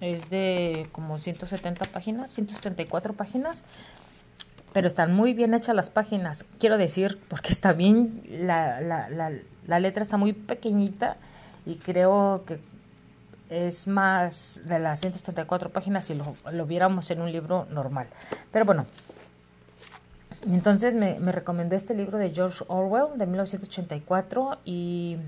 Es 0.00 0.28
de 0.28 0.88
como 0.92 1.18
170 1.18 1.86
páginas, 1.86 2.32
174 2.32 3.14
páginas. 3.14 3.64
Pero 4.72 4.86
están 4.86 5.14
muy 5.14 5.34
bien 5.34 5.54
hechas 5.54 5.74
las 5.74 5.88
páginas. 5.88 6.44
Quiero 6.58 6.76
decir, 6.78 7.18
porque 7.28 7.52
está 7.52 7.72
bien, 7.72 8.22
la, 8.28 8.80
la, 8.80 9.08
la, 9.08 9.32
la 9.66 9.80
letra 9.80 10.02
está 10.02 10.16
muy 10.16 10.32
pequeñita 10.32 11.16
y 11.68 11.76
creo 11.76 12.44
que 12.46 12.58
es 13.50 13.86
más 13.86 14.62
de 14.64 14.78
las 14.78 15.00
174 15.00 15.70
páginas 15.70 16.06
si 16.06 16.14
lo, 16.14 16.66
viéramos 16.66 17.10
en 17.10 17.20
un 17.20 17.30
libro 17.30 17.66
normal. 17.70 18.06
Pero 18.50 18.64
bueno, 18.64 18.86
entonces 20.46 20.94
me, 20.94 21.18
me, 21.20 21.30
recomendó 21.30 21.76
este 21.76 21.94
libro 21.94 22.18
de 22.18 22.30
George 22.30 22.64
Orwell 22.68 23.18
de 23.18 23.26
1984 23.26 24.58
y, 24.64 25.18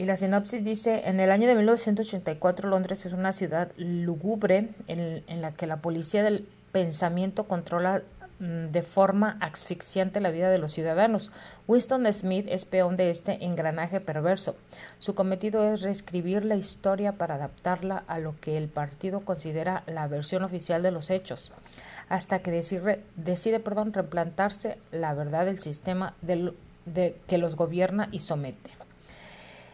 y 0.00 0.06
la 0.06 0.16
sinopsis 0.16 0.64
dice, 0.64 1.02
en 1.04 1.20
el 1.20 1.30
año 1.30 1.46
de 1.46 1.54
1984 1.56 2.70
Londres 2.70 3.04
es 3.04 3.12
una 3.12 3.34
ciudad 3.34 3.70
lúgubre 3.76 4.70
en, 4.86 5.42
la 5.42 5.52
que 5.52 5.66
la 5.66 5.76
policía 5.76 6.22
del 6.22 6.48
pensamiento 6.72 7.44
controla 7.44 8.00
de 8.40 8.82
forma 8.82 9.36
asfixiante 9.40 10.20
la 10.20 10.30
vida 10.30 10.50
de 10.50 10.58
los 10.58 10.72
ciudadanos. 10.72 11.30
Winston 11.68 12.10
Smith 12.12 12.46
es 12.48 12.64
peón 12.64 12.96
de 12.96 13.10
este 13.10 13.44
engranaje 13.44 14.00
perverso. 14.00 14.56
Su 14.98 15.14
cometido 15.14 15.72
es 15.72 15.82
reescribir 15.82 16.44
la 16.44 16.56
historia 16.56 17.12
para 17.12 17.34
adaptarla 17.34 18.02
a 18.06 18.18
lo 18.18 18.34
que 18.40 18.56
el 18.56 18.68
partido 18.68 19.20
considera 19.20 19.82
la 19.86 20.08
versión 20.08 20.42
oficial 20.42 20.82
de 20.82 20.90
los 20.90 21.10
hechos 21.10 21.52
hasta 22.08 22.40
que 22.40 22.50
decide, 22.50 23.02
decide 23.16 23.60
perdón, 23.60 23.92
replantarse 23.92 24.78
la 24.90 25.14
verdad 25.14 25.46
del 25.46 25.60
sistema 25.60 26.14
del, 26.22 26.54
de, 26.84 27.16
que 27.28 27.38
los 27.38 27.54
gobierna 27.54 28.08
y 28.10 28.18
somete. 28.18 28.70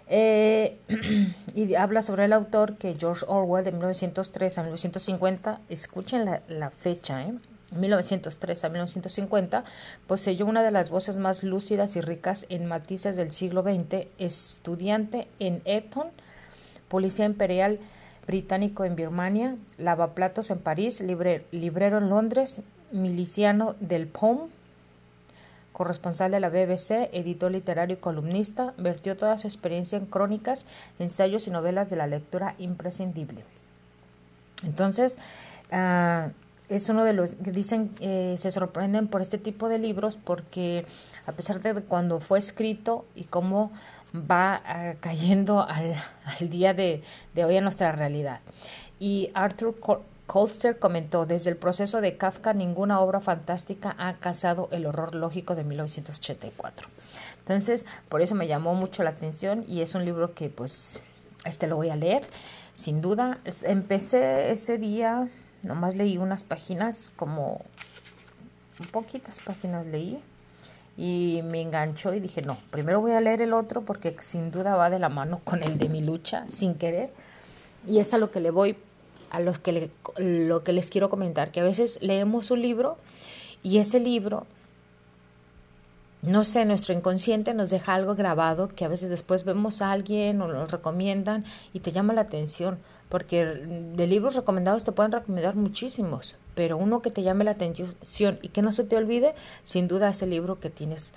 Eh, 0.09 0.77
y 1.55 1.75
habla 1.75 2.03
sobre 2.03 2.27
el 2.27 2.35
autor 2.35 2.77
que 2.77 2.95
George 2.95 3.25
Orwell 3.27 3.65
de 3.65 3.73
1903 3.73 4.59
a 4.59 4.63
1950, 4.63 5.61
escuchen 5.71 6.27
la, 6.27 6.43
la 6.47 6.71
fecha, 6.71 7.23
¿eh? 7.23 7.33
1903 7.73 8.65
a 8.65 8.69
1950, 8.69 9.65
poseyó 10.07 10.47
una 10.47 10.63
de 10.63 10.71
las 10.71 10.91
voces 10.91 11.17
más 11.17 11.43
lúcidas 11.43 11.97
y 11.97 12.01
ricas 12.01 12.47
en 12.49 12.67
matices 12.67 13.17
del 13.17 13.33
siglo 13.33 13.63
XX, 13.63 14.07
estudiante 14.19 15.29
en 15.39 15.63
Eton, 15.65 16.09
policía 16.89 17.25
imperial 17.25 17.81
británico 18.27 18.85
en 18.85 18.97
Birmania, 18.97 19.57
lavaplatos 19.79 20.51
en 20.51 20.59
París, 20.59 21.01
librero 21.01 21.99
en 21.99 22.09
Londres, 22.09 22.61
miliciano 22.93 23.75
del 23.81 24.07
POM, 24.07 24.49
corresponsal 25.73 26.31
de 26.31 26.41
la 26.41 26.49
BBC, 26.49 27.11
editor 27.13 27.53
literario 27.53 27.97
y 27.97 28.01
columnista, 28.01 28.73
vertió 28.79 29.17
toda 29.17 29.37
su 29.39 29.47
experiencia 29.47 29.99
en 29.99 30.07
crónicas, 30.07 30.67
ensayos 30.99 31.47
y 31.47 31.51
novelas 31.51 31.91
de 31.91 31.97
la 31.97 32.07
lectura 32.07 32.55
imprescindible. 32.59 33.45
Entonces, 34.65 35.19
uh, 35.71 36.31
es 36.69 36.89
uno 36.89 37.05
de 37.05 37.13
los 37.13 37.31
que 37.37 37.53
dicen, 37.53 37.93
eh, 38.01 38.37
se 38.39 38.51
sorprenden 38.51 39.09
por 39.09 39.23
este 39.23 39.39
tipo 39.39 39.69
de 39.69 39.79
libros 39.79 40.19
porque 40.23 40.87
a 41.27 41.33
pesar 41.33 41.61
de 41.61 41.75
cuando 41.83 42.21
fue 42.21 42.39
escrito 42.39 43.05
y 43.15 43.25
cómo 43.25 43.73
va 44.15 44.63
uh, 44.65 44.97
cayendo 45.01 45.63
al, 45.63 45.95
al 46.41 46.51
día 46.51 46.75
de, 46.75 47.03
de, 47.35 47.45
hoy 47.45 47.57
en 47.57 47.65
nuestra 47.65 47.93
realidad. 47.93 48.41
Y 48.99 49.31
Arthur 49.35 49.77
Colster 50.27 50.79
comentó, 50.79 51.27
desde 51.27 51.51
el 51.51 51.57
proceso 51.57 52.01
de 52.01 52.17
Kafka 52.17 52.53
ninguna 52.53 53.01
obra 53.01 53.21
fantástica 53.21 53.95
ha 53.99 54.09
alcanzado 54.09 54.69
el 54.73 54.87
horror 54.87 55.15
lógico 55.15 55.55
de 55.55 55.65
1984. 55.65 56.89
Entonces, 57.41 57.87
por 58.09 58.23
eso 58.23 58.35
me 58.35 58.49
llamó 58.49 58.75
mucho 58.75 59.05
la 59.05 59.11
atención 59.11 59.65
y 59.69 59.83
es 59.83 59.95
un 59.95 60.05
libro 60.05 60.35
que 60.35 60.49
pues 60.49 61.01
este 61.45 61.69
lo 61.69 61.77
voy 61.77 61.91
a 61.91 61.97
leer, 61.97 62.27
sin 62.75 63.01
duda. 63.01 63.39
Empecé 63.63 64.51
ese 64.51 64.79
día, 64.79 65.29
nomás 65.67 65.95
leí 65.95 66.17
unas 66.17 66.45
páginas, 66.45 67.13
como 67.17 67.61
poquitas 68.91 69.41
páginas 69.45 69.87
leí, 69.87 70.23
y 70.97 71.43
me 71.45 71.61
enganchó 71.61 72.15
y 72.15 72.21
dije, 72.21 72.41
no, 72.41 72.57
primero 72.71 73.01
voy 73.01 73.13
a 73.13 73.21
leer 73.21 73.43
el 73.43 73.53
otro 73.53 73.83
porque 73.83 74.17
sin 74.21 74.51
duda 74.51 74.77
va 74.77 74.89
de 74.89 74.99
la 74.99 75.11
mano 75.11 75.41
con 75.45 75.63
el 75.63 75.79
de 75.79 75.89
mi 75.89 76.01
lucha, 76.01 76.47
sin 76.49 76.75
querer. 76.75 77.11
Y 77.87 77.99
es 77.99 78.15
a 78.15 78.19
lo 78.19 78.31
que 78.31 78.41
le 78.41 78.51
voy, 78.51 78.77
a 79.31 79.41
los 79.41 79.59
que 79.59 79.91
lo 80.17 80.65
que 80.65 80.73
les 80.73 80.89
quiero 80.89 81.11
comentar, 81.11 81.51
que 81.51 81.61
a 81.61 81.65
veces 81.65 81.99
leemos 82.01 82.51
un 82.51 82.63
libro 82.63 82.97
y 83.63 83.79
ese 83.79 84.01
libro, 84.01 84.47
no 86.23 86.45
sé, 86.45 86.65
nuestro 86.65 86.95
inconsciente 86.95 87.55
nos 87.55 87.71
deja 87.71 87.95
algo 87.95 88.15
grabado 88.15 88.69
que 88.69 88.85
a 88.85 88.89
veces 88.89 89.11
después 89.11 89.45
vemos 89.45 89.83
a 89.83 89.93
alguien 89.93 90.41
o 90.41 90.49
nos 90.49 90.71
recomiendan 90.71 91.45
y 91.73 91.81
te 91.81 91.93
llama 91.93 92.13
la 92.13 92.23
atención, 92.23 92.79
porque 93.09 93.45
de 93.45 94.07
libros 94.07 94.35
recomendados 94.35 94.85
te 94.85 94.93
pueden 94.93 95.13
recomendar 95.13 95.55
muchísimos, 95.55 96.37
pero 96.55 96.77
uno 96.77 97.03
que 97.03 97.11
te 97.11 97.23
llame 97.23 97.45
la 97.45 97.53
atención 97.53 98.39
y 98.43 98.49
que 98.49 98.63
no 98.63 98.73
se 98.73 98.85
te 98.85 98.97
olvide, 98.97 99.35
sin 99.65 99.89
duda 99.89 100.11
es 100.11 100.23
el 100.23 100.31
libro 100.31 100.59
que 100.59 100.71
tienes 100.71 101.13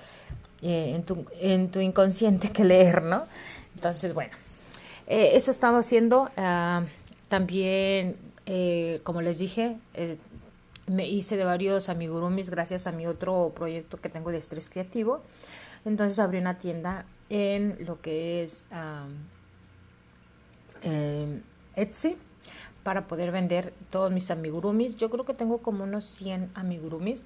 eh, 0.62 0.94
en, 0.96 1.04
tu, 1.04 1.26
en 1.40 1.72
tu 1.72 1.80
inconsciente 1.80 2.52
que 2.52 2.66
leer, 2.66 3.04
¿no? 3.04 3.24
Entonces, 3.76 4.14
bueno, 4.14 4.32
eh, 5.08 5.32
eso 5.34 5.52
estaba 5.52 5.80
haciendo. 5.80 6.30
Uh, 6.38 6.86
también, 7.30 8.18
eh, 8.46 9.00
como 9.04 9.22
les 9.22 9.38
dije, 9.38 9.78
eh, 9.94 10.18
me 10.90 11.08
hice 11.08 11.38
de 11.38 11.46
varios 11.46 11.88
amigurumis 11.88 12.50
gracias 12.50 12.88
a 12.88 12.92
mi 12.92 13.06
otro 13.06 13.54
proyecto 13.56 13.98
que 14.02 14.10
tengo 14.10 14.32
de 14.32 14.38
estrés 14.38 14.70
creativo. 14.70 15.22
Entonces 15.86 16.20
abrí 16.20 16.40
una 16.40 16.58
tienda 16.58 17.06
en 17.30 17.78
lo 17.86 18.02
que 18.02 18.44
es 18.44 18.68
um, 20.84 21.40
Etsy 21.76 22.18
para 22.84 23.08
poder 23.08 23.32
vender 23.32 23.74
todos 23.90 24.12
mis 24.12 24.32
amigurumis. 24.32 24.98
Yo 24.98 25.10
creo 25.10 25.26
que 25.26 25.34
tengo 25.34 25.60
como 25.60 25.84
unos 25.84 26.06
100 26.06 26.52
amigurumis. 26.56 27.22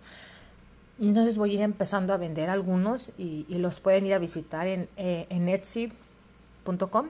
Entonces 1.00 1.38
voy 1.38 1.52
a 1.52 1.54
ir 1.54 1.62
empezando 1.62 2.14
a 2.14 2.18
vender 2.18 2.50
algunos 2.50 3.14
y, 3.18 3.46
los 3.50 3.80
pueden 3.80 4.06
ir 4.06 4.14
a 4.14 4.20
visitar 4.20 4.68
en, 4.68 4.90
eh, 4.98 5.26
en 5.30 5.50
etsy.com. 5.50 7.08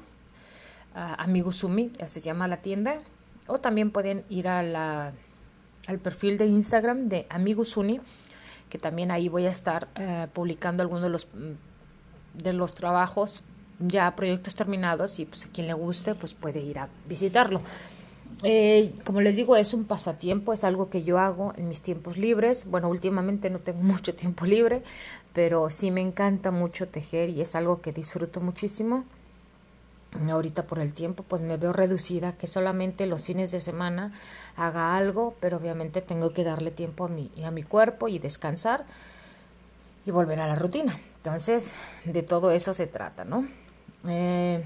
Uh, 0.96 1.00
Amigusumi, 1.18 1.92
ya 1.98 2.08
se 2.08 2.22
llama 2.22 2.48
la 2.48 2.58
tienda. 2.58 3.00
O 3.48 3.60
también 3.60 3.90
pueden 3.92 4.24
ir 4.30 4.48
a 4.48 4.62
la, 4.62 5.14
al 5.88 6.00
perfil 6.00 6.38
de 6.38 6.48
Instagram 6.48 7.08
de 7.08 7.26
Amigusuni, 7.30 8.00
que 8.70 8.78
también 8.78 9.12
ahí 9.12 9.30
voy 9.30 9.46
a 9.46 9.52
estar 9.52 9.88
uh, 10.00 10.28
publicando 10.32 10.82
algunos 10.82 11.04
de 11.04 11.10
los, 11.10 11.28
de 12.34 12.54
los 12.54 12.74
trabajos 12.74 13.44
ya 13.80 14.16
proyectos 14.16 14.56
terminados 14.56 15.20
y 15.20 15.26
pues 15.26 15.46
a 15.46 15.50
quien 15.50 15.68
le 15.68 15.74
guste 15.74 16.16
pues 16.16 16.34
puede 16.34 16.62
ir 16.62 16.80
a 16.80 16.90
visitarlo. 17.08 17.62
Eh, 18.42 18.94
como 19.06 19.22
les 19.22 19.36
digo, 19.36 19.56
es 19.56 19.74
un 19.74 19.86
pasatiempo, 19.86 20.54
es 20.54 20.64
algo 20.64 20.90
que 20.90 21.04
yo 21.04 21.20
hago 21.20 21.54
en 21.56 21.68
mis 21.68 21.82
tiempos 21.82 22.18
libres. 22.18 22.66
Bueno, 22.70 22.90
últimamente 22.90 23.50
no 23.50 23.60
tengo 23.60 23.82
mucho 23.84 24.16
tiempo 24.16 24.46
libre, 24.46 24.82
pero 25.34 25.70
sí 25.70 25.92
me 25.92 26.02
encanta 26.02 26.52
mucho 26.52 26.88
tejer 26.88 27.30
y 27.30 27.42
es 27.42 27.56
algo 27.56 27.82
que 27.82 27.92
disfruto 27.92 28.42
muchísimo. 28.42 29.06
Ahorita 30.30 30.68
por 30.68 30.80
el 30.80 30.94
tiempo 30.94 31.24
pues 31.24 31.42
me 31.42 31.58
veo 31.58 31.74
reducida 31.74 32.34
que 32.34 32.48
solamente 32.48 33.08
los 33.08 33.26
fines 33.26 33.52
de 33.52 33.60
semana 33.60 34.14
haga 34.56 34.96
algo, 34.96 35.36
pero 35.40 35.58
obviamente 35.58 36.02
tengo 36.02 36.34
que 36.34 36.44
darle 36.44 36.72
tiempo 36.72 37.06
a 37.06 37.10
mi, 37.10 37.32
a 37.44 37.52
mi 37.52 37.64
cuerpo 37.64 38.08
y 38.08 38.20
descansar 38.20 38.86
y 40.06 40.12
volver 40.12 40.40
a 40.40 40.48
la 40.48 40.56
rutina. 40.56 41.00
Entonces, 41.18 41.74
de 42.06 42.22
todo 42.22 42.52
eso 42.52 42.74
se 42.74 42.88
trata, 42.88 43.24
¿no? 43.24 43.48
Eh, 44.08 44.64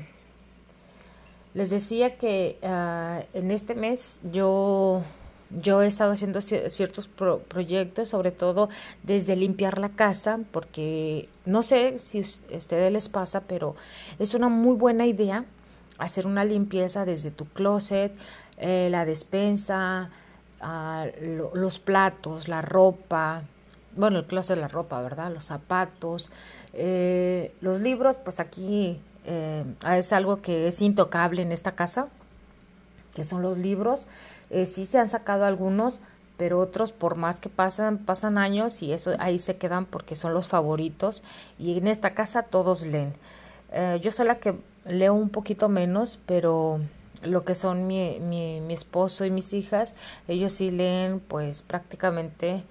les 1.54 1.70
decía 1.70 2.18
que 2.18 2.60
uh, 2.62 3.38
en 3.38 3.52
este 3.52 3.76
mes 3.76 4.20
yo, 4.32 5.04
yo 5.50 5.82
he 5.82 5.88
estado 5.88 6.12
haciendo 6.12 6.42
ciertos 6.42 7.08
pro 7.08 7.40
proyectos, 7.40 8.10
sobre 8.10 8.32
todo 8.32 8.70
desde 9.04 9.36
limpiar 9.36 9.80
la 9.80 9.90
casa, 9.90 10.40
porque 10.52 11.30
no 11.46 11.64
sé 11.64 11.98
si 12.00 12.20
a 12.20 12.58
ustedes 12.58 12.92
les 12.92 13.10
pasa, 13.10 13.42
pero 13.48 13.76
es 14.20 14.34
una 14.34 14.50
muy 14.50 14.76
buena 14.76 15.06
idea 15.06 15.46
hacer 15.98 16.28
una 16.28 16.46
limpieza 16.46 17.06
desde 17.06 17.32
tu 17.32 17.46
closet, 17.46 18.14
eh, 18.58 18.90
la 18.92 19.06
despensa, 19.06 20.10
lo, 20.62 21.56
los 21.56 21.80
platos, 21.80 22.48
la 22.48 22.62
ropa, 22.62 23.44
bueno, 23.96 24.20
el 24.20 24.26
closet, 24.26 24.58
la 24.58 24.68
ropa, 24.68 25.02
¿verdad? 25.02 25.32
Los 25.34 25.46
zapatos, 25.46 26.30
eh, 26.74 27.54
los 27.62 27.82
libros, 27.82 28.16
pues 28.24 28.40
aquí 28.40 29.00
eh, 29.26 29.64
es 29.92 30.14
algo 30.14 30.42
que 30.42 30.68
es 30.68 30.82
intocable 30.82 31.42
en 31.42 31.52
esta 31.52 31.74
casa, 31.74 32.08
que 33.14 33.24
son 33.24 33.42
los 33.42 33.58
libros. 33.58 34.06
Eh, 34.50 34.66
sí 34.66 34.86
se 34.86 34.98
han 34.98 35.08
sacado 35.08 35.46
algunos, 35.46 36.00
pero 36.38 36.60
otros 36.60 36.92
por 36.92 37.16
más 37.16 37.40
que 37.40 37.50
pasan, 37.50 37.98
pasan 37.98 38.38
años 38.38 38.82
y 38.82 38.94
eso 38.94 39.12
ahí 39.20 39.40
se 39.40 39.58
quedan 39.58 39.86
porque 39.86 40.16
son 40.16 40.34
los 40.34 40.48
favoritos. 40.48 41.24
Y 41.60 41.78
en 41.78 41.88
esta 41.88 42.14
casa 42.14 42.44
todos 42.44 42.86
leen. 42.86 43.14
Eh, 43.72 44.00
yo 44.02 44.12
soy 44.12 44.28
la 44.28 44.40
que 44.40 44.56
leo 44.86 45.14
un 45.14 45.30
poquito 45.30 45.70
menos, 45.70 46.20
pero 46.26 46.80
lo 47.24 47.44
que 47.44 47.56
son 47.56 47.88
mi, 47.88 48.20
mi, 48.20 48.62
mi 48.62 48.74
esposo 48.74 49.26
y 49.26 49.32
mis 49.32 49.54
hijas, 49.54 49.96
ellos 50.28 50.54
sí 50.54 50.72
leen 50.72 51.20
pues 51.20 51.62
prácticamente 51.62 52.64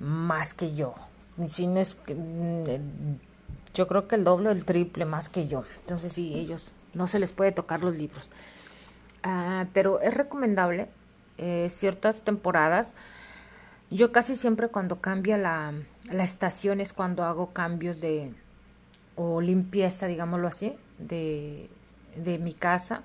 más 0.00 0.54
que 0.54 0.74
yo. 0.74 0.94
Si 1.48 1.66
no 1.66 1.80
es, 1.80 1.96
yo 3.74 3.86
creo 3.86 4.08
que 4.08 4.14
el 4.14 4.24
doble 4.24 4.48
o 4.48 4.52
el 4.52 4.64
triple 4.64 5.04
más 5.04 5.28
que 5.28 5.48
yo. 5.48 5.64
Entonces 5.80 6.12
sí, 6.14 6.34
ellos 6.34 6.72
no 6.94 7.06
se 7.06 7.18
les 7.18 7.32
puede 7.32 7.52
tocar 7.52 7.84
los 7.84 7.96
libros. 7.96 8.30
Ah, 9.22 9.66
pero 9.72 10.00
es 10.00 10.14
recomendable 10.14 10.88
eh, 11.38 11.68
ciertas 11.70 12.22
temporadas. 12.22 12.92
Yo 13.90 14.12
casi 14.12 14.36
siempre 14.36 14.68
cuando 14.68 15.00
cambia 15.00 15.38
la, 15.38 15.72
la 16.10 16.24
estación 16.24 16.80
es 16.80 16.92
cuando 16.92 17.24
hago 17.24 17.52
cambios 17.52 18.00
de 18.00 18.32
o 19.14 19.40
limpieza, 19.40 20.06
digámoslo 20.06 20.48
así, 20.48 20.74
de, 20.98 21.70
de 22.16 22.38
mi 22.38 22.52
casa, 22.52 23.02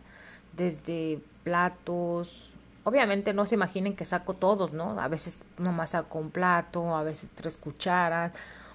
desde 0.57 1.19
platos, 1.43 2.51
obviamente 2.83 3.33
no 3.33 3.45
se 3.45 3.55
imaginen 3.55 3.95
que 3.95 4.05
saco 4.05 4.33
todos, 4.33 4.73
¿no? 4.73 4.99
A 4.99 5.07
veces 5.07 5.43
nomás 5.57 5.91
saco 5.91 6.19
un 6.19 6.29
plato, 6.29 6.95
a 6.95 7.03
veces 7.03 7.29
tres 7.35 7.57
cucharas 7.57 8.33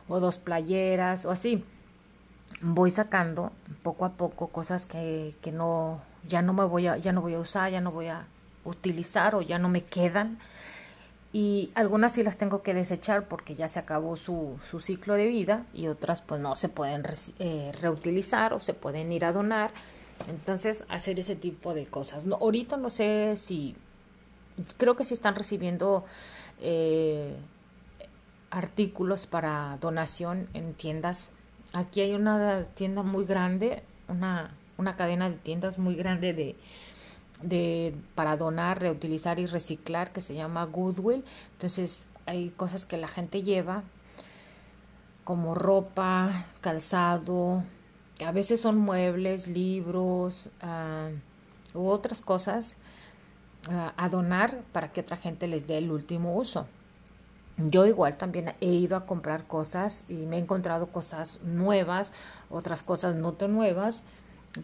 o 0.09 0.21
dos 0.21 0.39
playeras 0.39 1.25
o 1.25 1.31
así. 1.31 1.65
Voy 2.61 2.91
sacando 2.91 3.53
poco 3.83 4.05
a 4.05 4.11
poco 4.11 4.49
cosas 4.49 4.87
que, 4.87 5.35
que 5.43 5.53
no 5.53 6.01
ya 6.29 6.43
no 6.43 6.53
me 6.53 6.65
voy 6.65 6.87
a 6.87 6.97
ya 6.97 7.13
no 7.13 7.21
voy 7.21 7.35
a 7.35 7.41
usar, 7.41 7.71
ya 7.71 7.81
no 7.81 7.91
voy 7.91 8.07
a 8.07 8.25
utilizar 8.67 9.35
o 9.35 9.43
ya 9.43 9.59
no 9.59 9.69
me 9.69 9.85
quedan. 9.85 10.39
Y 11.33 11.71
algunas 11.75 12.13
sí 12.13 12.23
las 12.23 12.39
tengo 12.39 12.63
que 12.63 12.73
desechar 12.73 13.29
porque 13.29 13.55
ya 13.55 13.69
se 13.69 13.79
acabó 13.79 14.17
su, 14.17 14.59
su 14.71 14.81
ciclo 14.81 15.15
de 15.15 15.27
vida 15.27 15.67
y 15.75 15.89
otras 15.89 16.23
pues 16.23 16.41
no 16.41 16.57
se 16.57 16.69
pueden 16.69 17.05
eh, 17.39 17.73
reutilizar 17.81 18.55
o 18.55 18.61
se 18.61 18.75
pueden 18.75 19.13
ir 19.13 19.25
a 19.25 19.33
donar. 19.33 19.71
Entonces 20.29 20.85
hacer 20.89 21.21
ese 21.21 21.37
tipo 21.37 21.75
de 21.75 21.87
cosas. 21.87 22.25
No, 22.25 22.37
ahorita 22.37 22.77
no 22.77 22.91
sé 22.91 23.37
si 23.37 23.77
creo 24.79 24.97
que 24.97 25.05
sí 25.05 25.15
están 25.15 25.35
recibiendo 25.35 26.05
eh, 26.61 27.37
artículos 28.51 29.27
para 29.27 29.77
donación 29.81 30.49
en 30.55 30.75
tiendas. 30.75 31.33
Aquí 31.73 32.01
hay 32.01 32.15
una 32.15 32.65
tienda 32.65 33.03
muy 33.03 33.27
grande, 33.27 33.83
una, 34.09 34.55
una 34.79 34.97
cadena 34.97 35.29
de 35.29 35.37
tiendas 35.37 35.79
muy 35.79 35.95
grande 35.95 36.33
de, 36.33 36.57
de 37.43 37.95
para 38.15 38.37
donar, 38.37 38.81
reutilizar 38.81 39.39
y 39.39 39.47
reciclar 39.47 40.13
que 40.13 40.23
se 40.23 40.35
llama 40.35 40.65
Goodwill. 40.65 41.25
Entonces 41.53 42.07
hay 42.27 42.51
cosas 42.51 42.87
que 42.87 42.97
la 42.97 43.09
gente 43.09 43.43
lleva 43.43 43.83
como 45.25 45.55
ropa, 45.55 46.47
calzado, 46.61 47.65
a 48.25 48.33
veces 48.33 48.61
son 48.61 48.79
muebles, 48.79 49.49
libros 49.49 50.51
uh, 50.63 51.79
u 51.79 51.89
otras 51.89 52.23
cosas 52.23 52.77
a 53.97 54.09
donar 54.09 54.63
para 54.73 54.93
que 54.93 55.01
otra 55.01 55.17
gente 55.17 55.49
les 55.49 55.67
dé 55.67 55.79
el 55.79 55.91
último 55.91 56.37
uso. 56.37 56.67
Yo 57.57 57.87
igual 57.87 58.17
también 58.17 58.55
he 58.61 58.69
ido 58.69 58.97
a 58.97 59.07
comprar 59.07 59.47
cosas 59.47 60.05
y 60.09 60.27
me 60.27 60.37
he 60.37 60.41
encontrado 60.41 60.89
cosas 60.89 61.41
nuevas, 61.43 62.13
otras 62.51 62.83
cosas 62.83 63.17
no 63.17 63.33
tan 63.33 63.55
nuevas, 63.55 64.05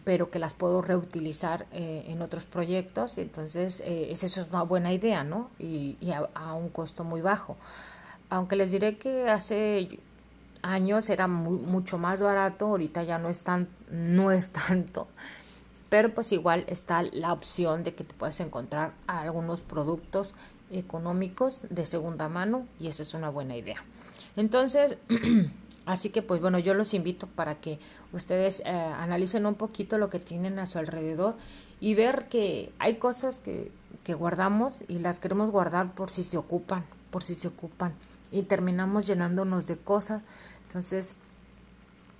pero 0.03 0.29
que 0.31 0.39
las 0.39 0.53
puedo 0.53 0.81
reutilizar 0.81 1.65
eh, 1.71 2.05
en 2.07 2.21
otros 2.21 2.45
proyectos. 2.45 3.17
Entonces, 3.17 3.81
eh, 3.85 4.07
eso 4.11 4.25
es 4.25 4.37
una 4.49 4.63
buena 4.63 4.93
idea, 4.93 5.23
¿no? 5.23 5.49
Y, 5.59 5.97
a, 6.35 6.53
un 6.53 6.69
costo 6.69 7.03
muy 7.03 7.21
bajo. 7.21 7.57
Aunque 8.29 8.55
les 8.55 8.71
diré 8.71 8.97
que 8.97 9.29
hace 9.29 9.99
años 10.61 11.09
era 11.09 11.27
mucho 11.27 11.97
más 11.97 12.21
barato, 12.21 12.67
ahorita 12.67 13.03
ya 13.03 13.17
no 13.17 13.29
es, 13.29 13.41
tan, 13.43 13.67
no 13.91 14.31
es 14.31 14.51
tanto 14.51 15.07
pero 15.93 16.11
pues 16.11 16.31
igual 16.31 16.65
está 16.65 17.03
la 17.03 17.31
opción 17.31 17.83
de 17.83 17.93
que 17.93 18.03
te 18.03 18.15
puedes 18.15 18.39
encontrar 18.39 18.93
algunos 19.05 19.61
productos 19.61 20.33
económicos 20.71 21.65
de 21.69 21.85
segunda 21.85 22.29
mano 22.29 22.65
y 22.79 22.87
esa 22.87 23.03
es 23.03 23.13
una 23.13 23.29
buena 23.29 23.55
idea. 23.55 23.83
Entonces, 24.35 24.97
así 25.85 26.09
que 26.09 26.23
pues 26.23 26.41
bueno, 26.41 26.57
yo 26.57 26.73
los 26.73 26.95
invito 26.95 27.27
para 27.27 27.61
que 27.61 27.77
ustedes 28.13 28.61
eh, 28.65 28.69
analicen 28.69 29.45
un 29.45 29.55
poquito 29.55 29.97
lo 29.97 30.09
que 30.09 30.19
tienen 30.19 30.59
a 30.59 30.65
su 30.65 30.79
alrededor 30.79 31.35
y 31.79 31.95
ver 31.95 32.27
que 32.29 32.71
hay 32.79 32.95
cosas 32.95 33.39
que, 33.39 33.71
que 34.03 34.13
guardamos 34.13 34.75
y 34.87 34.99
las 34.99 35.19
queremos 35.19 35.51
guardar 35.51 35.93
por 35.93 36.09
si 36.09 36.23
se 36.23 36.37
ocupan, 36.37 36.85
por 37.11 37.23
si 37.23 37.35
se 37.35 37.47
ocupan 37.49 37.93
y 38.33 38.43
terminamos 38.43 39.05
llenándonos 39.05 39.67
de 39.67 39.77
cosas. 39.77 40.21
Entonces, 40.67 41.15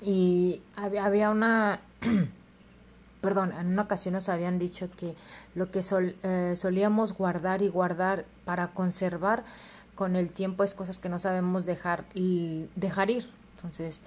y 0.01 0.61
había, 0.75 1.29
una 1.31 1.79
perdón, 3.21 3.51
en 3.59 3.67
una 3.67 3.81
ocasión 3.81 4.13
nos 4.13 4.29
habían 4.29 4.59
dicho 4.59 4.89
que 4.95 5.15
lo 5.55 5.71
que 5.71 5.81
eh, 6.23 6.53
solíamos 6.55 7.13
guardar 7.13 7.61
y 7.61 7.69
guardar 7.69 8.25
para 8.45 8.67
conservar 8.69 9.43
con 9.95 10.15
el 10.15 10.29
tiempo 10.31 10.63
es 10.63 10.73
cosas 10.73 10.99
que 10.99 11.09
no 11.09 11.19
sabemos 11.19 11.65
dejar, 11.65 12.05
y 12.13 12.67
dejar 12.75 13.09
ir. 13.09 13.29
Entonces, 13.55 14.01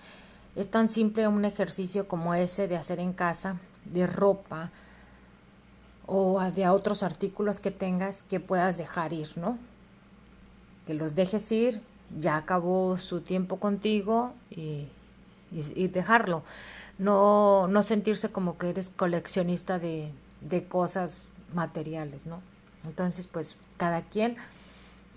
es 0.57 0.71
tan 0.71 0.88
simple 0.88 1.29
un 1.29 1.45
ejercicio 1.45 2.09
como 2.09 2.35
ese 2.35 2.66
de 2.66 2.77
hacer 2.77 2.99
en 2.99 3.12
casa, 3.12 3.59
de 3.85 4.07
ropa 4.07 4.71
o 6.07 6.40
de 6.40 6.69
otros 6.69 7.03
artículos 7.03 7.61
que 7.61 7.71
tengas 7.71 8.23
que 8.23 8.40
puedas 8.40 8.79
dejar 8.79 9.12
ir, 9.12 9.31
¿no? 9.37 9.59
Que 10.87 10.95
los 10.95 11.14
dejes 11.14 11.53
ir, 11.53 11.83
ya 12.19 12.37
acabó 12.37 12.97
su 12.99 13.21
tiempo 13.21 13.59
contigo 13.59 14.33
y, 14.51 14.88
dejarlo 15.88 16.42
no, 16.99 17.69
no 17.69 17.83
sentirse 17.83 18.31
como 18.31 18.59
que 18.59 18.71
eres 18.71 18.88
coleccionista 18.88 19.79
de, 19.79 20.11
de 20.40 20.64
cosas 20.64 21.19
materiales, 21.55 22.27
¿no? 22.27 22.40
Entonces, 22.85 23.27
pues 23.27 23.57
cada 23.77 24.03
quien 24.03 24.37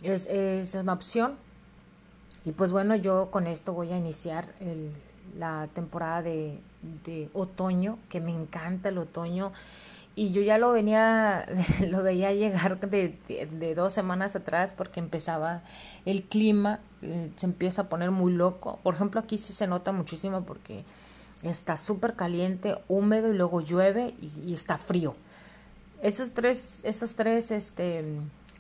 es, 0.03 0.27
es 0.27 0.75
una 0.75 0.93
opción. 0.93 1.35
Y 2.45 2.51
pues 2.51 2.71
bueno, 2.71 2.95
yo 2.95 3.31
con 3.31 3.47
esto 3.47 3.73
voy 3.73 3.91
a 3.91 3.97
iniciar 3.97 4.53
el, 4.59 4.91
la 5.37 5.67
temporada 5.73 6.21
de, 6.21 6.59
otoño, 7.33 7.97
que 8.09 8.21
me 8.21 8.31
encanta 8.31 8.89
el 8.89 8.97
otoño 8.97 9.51
y 10.15 10.31
yo 10.31 10.41
ya 10.41 10.57
lo 10.57 10.71
venía, 10.71 11.45
lo 11.89 12.03
veía 12.03 12.33
llegar 12.33 12.79
de, 12.79 13.17
de, 13.27 13.75
dos 13.75 13.93
semanas 13.93 14.35
atrás 14.35 14.73
porque 14.73 14.99
empezaba 14.99 15.61
el 16.05 16.23
clima, 16.23 16.79
eh, 17.01 17.31
se 17.37 17.45
empieza 17.45 17.83
a 17.83 17.89
poner 17.89 18.11
muy 18.11 18.33
loco. 18.33 18.79
Por 18.83 18.95
ejemplo, 18.95 19.19
aquí 19.19 19.37
sí 19.37 19.53
se 19.53 19.67
nota 19.67 19.91
muchísimo 19.91 20.43
porque 20.43 20.83
está 21.43 21.77
súper 21.77 22.15
caliente, 22.15 22.75
húmedo 22.87 23.33
y 23.33 23.37
luego 23.37 23.61
llueve 23.61 24.13
y, 24.19 24.53
está 24.53 24.77
frío. 24.77 25.15
Esos 26.01 26.31
tres, 26.31 26.81
esos 26.83 27.15
tres 27.15 27.51
este, 27.51 28.03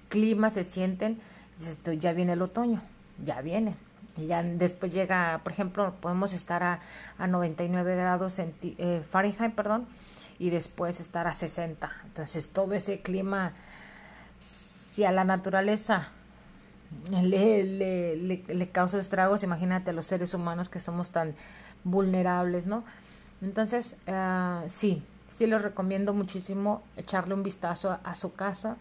climas 0.09 0.53
se 0.53 0.63
sienten, 0.63 1.19
ya 1.99 2.13
viene 2.13 2.33
el 2.33 2.41
otoño, 2.41 2.81
ya 3.25 3.41
viene. 3.41 3.75
Y 4.19 4.27
ya 4.27 4.43
después 4.43 4.93
llega, 4.93 5.41
por 5.43 5.53
ejemplo, 5.53 5.93
podemos 6.01 6.33
estar 6.33 6.63
a, 6.63 6.79
a 7.17 7.27
99 7.27 7.95
grados 7.95 8.39
eh, 8.39 9.03
Fahrenheit, 9.09 9.55
perdón, 9.55 9.87
y 10.37 10.49
después 10.49 10.99
estar 10.99 11.27
a 11.27 11.33
60. 11.33 11.91
Entonces 12.05 12.49
todo 12.49 12.73
ese 12.73 13.01
clima, 13.01 13.53
si 14.39 15.03
a 15.03 15.11
la 15.11 15.23
naturaleza 15.23 16.09
le, 17.11 17.63
le, 17.63 18.15
le, 18.15 18.43
le 18.47 18.69
causa 18.69 18.97
estragos, 18.97 19.43
imagínate 19.43 19.91
a 19.91 19.93
los 19.93 20.05
seres 20.05 20.33
humanos 20.33 20.69
que 20.69 20.79
somos 20.79 21.11
tan 21.11 21.35
vulnerables, 21.83 22.65
¿no? 22.65 22.83
Entonces, 23.41 23.95
uh, 24.07 24.67
sí, 24.67 25.03
sí 25.29 25.47
les 25.47 25.61
recomiendo 25.61 26.13
muchísimo 26.13 26.83
echarle 26.97 27.33
un 27.33 27.43
vistazo 27.43 27.99
a, 28.03 28.15
su 28.15 28.33
casa, 28.33 28.77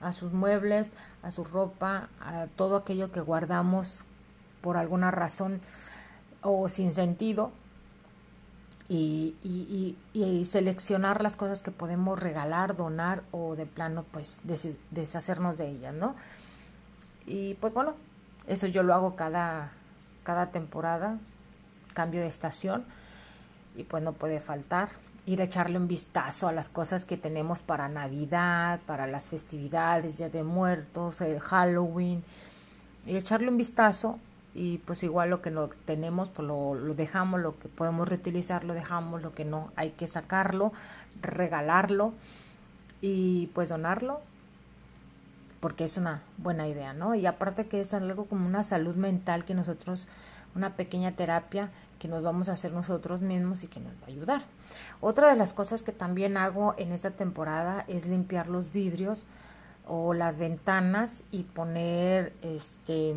a 0.00 0.12
sus 0.12 0.32
muebles, 0.32 0.92
a 1.22 1.30
su 1.30 1.44
ropa, 1.44 2.08
a 2.20 2.46
todo 2.56 2.76
aquello 2.76 3.10
que 3.12 3.20
guardamos 3.20 4.06
por 4.62 4.76
alguna 4.76 5.10
razón 5.10 5.60
o 6.40 6.68
sin 6.68 6.92
sentido 6.92 7.52
y, 8.88 9.36
y, 9.42 9.96
y, 10.12 10.44
seleccionar 10.44 11.22
las 11.22 11.36
cosas 11.36 11.62
que 11.62 11.70
podemos 11.70 12.18
regalar, 12.18 12.76
donar 12.76 13.22
o 13.30 13.56
de 13.56 13.64
plano 13.64 14.04
pues 14.10 14.40
deshacernos 14.90 15.56
de 15.56 15.68
ellas, 15.68 15.94
¿no? 15.94 16.14
Y 17.24 17.54
pues 17.54 17.72
bueno, 17.72 17.94
eso 18.46 18.66
yo 18.66 18.82
lo 18.82 18.92
hago 18.92 19.16
cada, 19.16 19.72
cada 20.24 20.50
temporada, 20.50 21.18
cambio 21.94 22.20
de 22.20 22.26
estación 22.26 22.84
y 23.76 23.84
pues 23.84 24.02
no 24.02 24.12
puede 24.12 24.40
faltar 24.40 24.90
ir 25.24 25.40
a 25.40 25.44
echarle 25.44 25.78
un 25.78 25.86
vistazo 25.86 26.48
a 26.48 26.52
las 26.52 26.68
cosas 26.68 27.04
que 27.04 27.16
tenemos 27.16 27.62
para 27.62 27.88
Navidad, 27.88 28.80
para 28.86 29.06
las 29.06 29.26
festividades, 29.28 30.18
Día 30.18 30.28
de 30.28 30.42
Muertos, 30.42 31.20
eh, 31.20 31.38
Halloween, 31.38 32.24
y 33.06 33.16
echarle 33.16 33.48
un 33.48 33.56
vistazo 33.56 34.18
y 34.54 34.78
pues 34.78 35.02
igual 35.02 35.30
lo 35.30 35.40
que 35.42 35.50
no 35.50 35.68
tenemos 35.86 36.28
pues 36.28 36.46
lo, 36.46 36.74
lo, 36.74 36.94
dejamos, 36.94 37.40
lo 37.40 37.58
que 37.58 37.68
podemos 37.68 38.08
reutilizar 38.08 38.64
lo 38.64 38.74
dejamos, 38.74 39.22
lo 39.22 39.34
que 39.34 39.44
no 39.44 39.72
hay 39.76 39.90
que 39.90 40.08
sacarlo, 40.08 40.72
regalarlo 41.20 42.12
y 43.00 43.48
pues 43.54 43.68
donarlo 43.68 44.20
porque 45.60 45.84
es 45.84 45.96
una 45.96 46.22
buena 46.38 46.66
idea, 46.66 46.92
¿no? 46.92 47.14
Y 47.14 47.24
aparte 47.24 47.68
que 47.68 47.80
es 47.80 47.94
algo 47.94 48.24
como 48.24 48.46
una 48.46 48.64
salud 48.64 48.96
mental 48.96 49.44
que 49.44 49.54
nosotros 49.54 50.08
una 50.54 50.76
pequeña 50.76 51.12
terapia 51.12 51.70
que 51.98 52.08
nos 52.08 52.22
vamos 52.22 52.48
a 52.48 52.54
hacer 52.54 52.72
nosotros 52.72 53.20
mismos 53.20 53.62
y 53.62 53.68
que 53.68 53.78
nos 53.78 53.92
va 53.94 54.06
a 54.06 54.10
ayudar. 54.10 54.42
Otra 55.00 55.28
de 55.28 55.36
las 55.36 55.52
cosas 55.52 55.82
que 55.82 55.92
también 55.92 56.36
hago 56.36 56.74
en 56.78 56.90
esta 56.90 57.12
temporada 57.12 57.84
es 57.86 58.08
limpiar 58.08 58.48
los 58.48 58.72
vidrios 58.72 59.24
o 59.86 60.14
las 60.14 60.36
ventanas 60.36 61.24
y 61.30 61.44
poner 61.44 62.32
este 62.42 63.14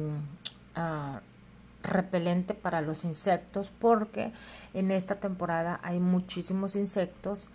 uh, 0.75 1.19
repelente 1.83 2.53
para 2.53 2.81
los 2.81 3.05
insectos 3.05 3.71
porque 3.79 4.31
en 4.73 4.91
esta 4.91 5.15
temporada 5.15 5.79
hay 5.83 5.99
muchísimos 5.99 6.75
insectos 6.75 7.49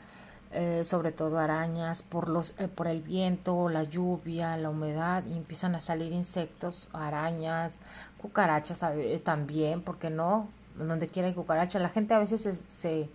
eh, 0.52 0.82
sobre 0.84 1.12
todo 1.12 1.38
arañas, 1.38 2.02
por, 2.02 2.28
los, 2.28 2.54
eh, 2.58 2.66
por 2.66 2.88
el 2.88 3.02
viento, 3.02 3.68
la 3.68 3.84
lluvia, 3.84 4.56
la 4.56 4.70
humedad, 4.70 5.24
y 5.24 5.36
empiezan 5.36 5.76
a 5.76 5.80
salir 5.80 6.12
insectos, 6.12 6.88
arañas, 6.92 7.78
cucarachas 8.18 8.84
también, 9.22 9.80
porque 9.80 10.10
no, 10.10 10.48
donde 10.76 11.06
quiera 11.06 11.28
hay 11.28 11.34
cucarachas. 11.34 11.80
La 11.80 11.88
gente 11.88 12.14
a 12.14 12.18
veces 12.18 12.64
se, 12.66 13.08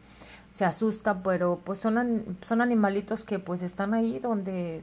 se, 0.50 0.66
asusta, 0.66 1.24
pero 1.24 1.60
pues 1.62 1.80
son, 1.80 2.38
son 2.42 2.62
animalitos 2.62 3.26
que 3.26 3.40
pues 3.40 3.62
están 3.64 3.94
ahí 3.94 4.20
donde 4.20 4.82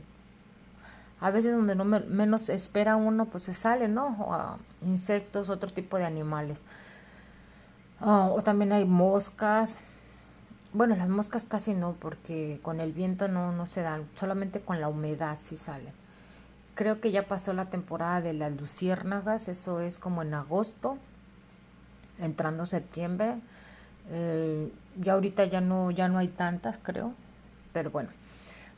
a 1.23 1.31
veces 1.31 1.53
donde 1.53 1.77
no 1.77 1.85
menos 1.85 2.49
espera 2.49 2.97
uno 2.97 3.27
pues 3.27 3.45
se 3.45 3.55
sale, 3.55 3.87
¿no? 3.87 4.59
insectos, 4.85 5.49
otro 5.49 5.73
tipo 5.73 5.97
de 5.97 6.05
animales. 6.05 6.65
Ah, 8.01 8.29
o 8.35 8.43
también 8.43 8.73
hay 8.73 8.85
moscas, 8.85 9.79
bueno, 10.73 10.97
las 10.97 11.09
moscas 11.09 11.45
casi 11.45 11.75
no, 11.75 11.93
porque 11.93 12.59
con 12.63 12.81
el 12.81 12.93
viento 12.93 13.29
no, 13.29 13.53
no 13.53 13.69
se 13.69 13.83
dan, 13.83 14.09
solamente 14.17 14.61
con 14.61 14.81
la 14.81 14.89
humedad 14.89 15.39
sí 15.41 15.57
salen. 15.57 15.93
Creo 16.75 17.01
que 17.01 17.13
ya 17.13 17.29
pasó 17.29 17.53
la 17.53 17.67
temporada 17.67 18.21
de 18.21 18.33
las 18.33 18.57
luciérnagas, 18.57 19.47
eso 19.47 19.81
es 19.81 20.01
como 20.01 20.23
en 20.23 20.35
agosto, 20.35 20.99
entrando 22.19 22.67
septiembre. 22.67 23.37
Eh, 24.11 24.73
ya 24.97 25.13
ahorita 25.13 25.45
ya 25.45 25.61
no, 25.61 25.93
ya 25.93 26.09
no 26.09 26.19
hay 26.19 26.29
tantas, 26.29 26.79
creo, 26.83 27.13
pero 27.73 27.93
bueno. 27.93 28.09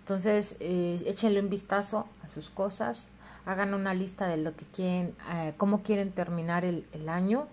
Entonces, 0.04 0.58
eh, 0.60 1.02
échenle 1.06 1.40
un 1.40 1.48
vistazo 1.48 2.06
a 2.22 2.28
sus 2.28 2.50
cosas, 2.50 3.08
hagan 3.46 3.72
una 3.72 3.94
lista 3.94 4.26
de 4.26 4.36
lo 4.36 4.54
que 4.54 4.66
quieren, 4.66 5.14
eh, 5.32 5.54
cómo 5.56 5.82
quieren 5.82 6.12
terminar 6.12 6.66
el, 6.66 6.84
año. 7.08 7.46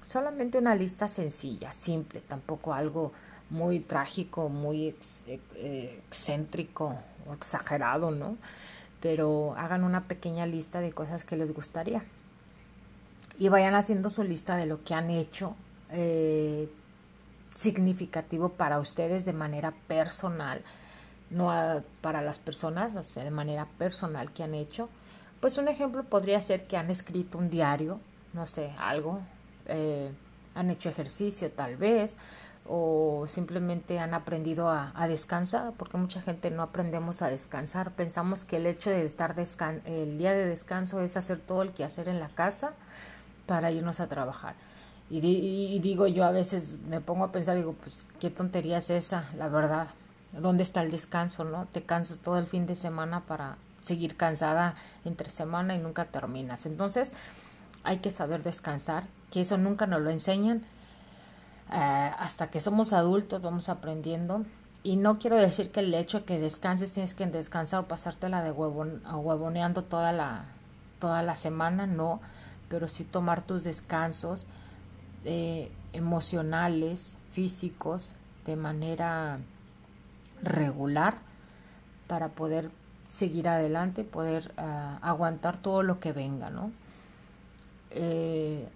Solamente 0.00 0.58
una 0.58 0.76
lista 0.76 1.08
sencilla, 1.08 1.72
simple, 1.72 2.20
tampoco 2.20 2.72
algo 2.72 3.10
muy 3.50 3.80
trágico, 3.80 4.48
muy 4.48 4.94
eh, 5.26 6.00
excéntrico 6.06 6.96
o 7.28 7.34
exagerado, 7.34 8.12
¿no? 8.12 8.36
Pero 9.00 9.56
hagan 9.56 9.82
una 9.82 10.04
pequeña 10.04 10.46
lista 10.46 10.80
de 10.80 10.92
cosas 10.92 11.24
que 11.24 11.36
les 11.36 11.52
gustaría. 11.52 12.04
Y 13.40 13.48
vayan 13.48 13.74
haciendo 13.74 14.08
su 14.08 14.22
lista 14.22 14.56
de 14.56 14.66
lo 14.66 14.84
que 14.84 14.94
han 14.94 15.10
hecho 15.10 15.56
eh, 15.90 16.68
significativo 17.56 18.50
para 18.50 18.78
ustedes 18.78 19.24
de 19.24 19.32
manera 19.32 19.72
personal, 19.88 20.62
no 21.30 21.52
para 22.00 22.22
las 22.22 22.38
personas, 22.38 22.96
o 22.96 23.04
sea, 23.04 23.24
de 23.24 23.30
manera 23.30 23.66
personal 23.78 24.32
que 24.32 24.42
han 24.42 24.54
hecho. 24.54 24.88
Pues 25.40 25.58
un 25.58 25.68
ejemplo 25.68 26.04
podría 26.04 26.40
ser 26.40 26.66
que 26.66 26.76
han 26.76 26.90
escrito 26.90 27.38
un 27.38 27.50
diario, 27.50 28.00
no 28.32 28.46
sé, 28.46 28.72
algo, 28.78 29.20
eh, 29.66 30.10
han 30.54 30.70
hecho 30.70 30.88
ejercicio 30.88 31.50
tal 31.50 31.76
vez, 31.76 32.16
o 32.66 33.24
simplemente 33.28 33.98
han 33.98 34.14
aprendido 34.14 34.68
a, 34.68 34.92
descansar, 35.08 35.72
porque 35.76 35.96
mucha 35.96 36.20
gente 36.20 36.50
no 36.50 36.62
aprendemos 36.62 37.22
a 37.22 37.28
descansar. 37.28 37.92
Pensamos 37.92 38.44
que 38.44 38.58
el 38.58 38.66
hecho 38.66 38.90
de 38.90 39.06
estar 39.06 39.34
descan 39.34 39.80
el 39.86 40.18
día 40.18 40.34
de 40.34 40.44
descanso 40.44 41.00
es 41.00 41.16
hacer 41.16 41.38
todo 41.38 41.62
el 41.62 41.72
que 41.72 41.84
hacer 41.84 42.08
en 42.08 42.20
la 42.20 42.28
casa 42.28 42.72
para 43.46 43.70
irnos 43.70 44.00
a 44.00 44.08
trabajar. 44.08 44.54
Y, 45.10 45.78
digo 45.80 46.06
yo 46.06 46.24
a 46.24 46.30
veces 46.30 46.76
me 46.86 47.00
pongo 47.00 47.24
a 47.24 47.32
pensar, 47.32 47.56
digo, 47.56 47.72
pues 47.72 48.04
qué 48.20 48.28
tontería 48.28 48.78
es 48.78 48.90
esa, 48.90 49.30
la 49.36 49.48
verdad. 49.48 49.88
¿Dónde 50.32 50.62
está 50.62 50.82
el 50.82 50.90
descanso, 50.90 51.44
no? 51.44 51.66
Te 51.66 51.82
cansas 51.82 52.18
todo 52.18 52.38
el 52.38 52.46
fin 52.46 52.66
de 52.66 52.74
semana 52.74 53.20
para 53.26 53.56
seguir 53.82 54.16
cansada 54.16 54.74
entre 55.04 55.30
semana 55.30 55.74
y 55.74 55.78
nunca 55.78 56.04
terminas. 56.06 56.66
Entonces, 56.66 57.12
hay 57.84 57.98
que 57.98 58.10
saber 58.10 58.42
descansar, 58.42 59.04
que 59.30 59.40
eso 59.40 59.56
nunca 59.56 59.86
nos 59.86 60.00
lo 60.00 60.10
enseñan 60.10 60.64
eh, 61.72 62.12
hasta 62.18 62.50
que 62.50 62.60
somos 62.60 62.92
adultos 62.92 63.42
vamos 63.42 63.68
aprendiendo. 63.68 64.44
Y 64.82 64.96
no 64.96 65.18
quiero 65.18 65.36
decir 65.36 65.70
que 65.70 65.80
el 65.80 65.92
hecho 65.92 66.20
de 66.20 66.24
que 66.24 66.38
descanses 66.38 66.92
tienes 66.92 67.14
que 67.14 67.26
descansar 67.26 67.80
o 67.80 67.88
pasártela 67.88 68.42
de 68.42 68.52
huevon, 68.52 69.02
huevoneando 69.06 69.82
toda 69.82 70.12
la, 70.12 70.44
toda 70.98 71.22
la 71.22 71.34
semana, 71.34 71.86
no, 71.86 72.20
pero 72.68 72.88
sí 72.88 73.04
tomar 73.04 73.42
tus 73.42 73.64
descansos 73.64 74.46
eh, 75.24 75.72
emocionales, 75.92 77.18
físicos, 77.30 78.14
de 78.46 78.56
manera 78.56 79.40
regular 80.42 81.18
para 82.06 82.30
poder 82.30 82.70
seguir 83.06 83.48
adelante, 83.48 84.04
poder 84.04 84.52
eh, 84.56 84.98
aguantar 85.02 85.58
todo 85.58 85.82
lo 85.82 86.00
que 86.00 86.12
venga, 86.12 86.50
¿no? 86.50 86.72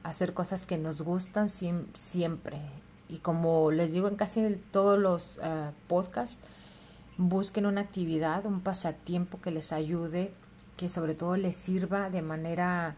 hacer 0.04 0.32
cosas 0.32 0.64
que 0.64 0.78
nos 0.78 1.02
gustan 1.02 1.50
siempre 1.50 2.58
y 3.12 3.18
como 3.18 3.70
les 3.70 3.92
digo 3.92 4.08
en 4.08 4.16
casi 4.16 4.58
todos 4.70 4.98
los 4.98 5.38
eh, 5.42 5.70
podcasts, 5.86 6.42
busquen 7.18 7.66
una 7.66 7.82
actividad, 7.82 8.46
un 8.46 8.62
pasatiempo 8.62 9.38
que 9.42 9.50
les 9.50 9.70
ayude, 9.74 10.32
que 10.78 10.88
sobre 10.88 11.14
todo 11.14 11.36
les 11.36 11.54
sirva 11.54 12.08
de 12.08 12.22
manera 12.22 12.96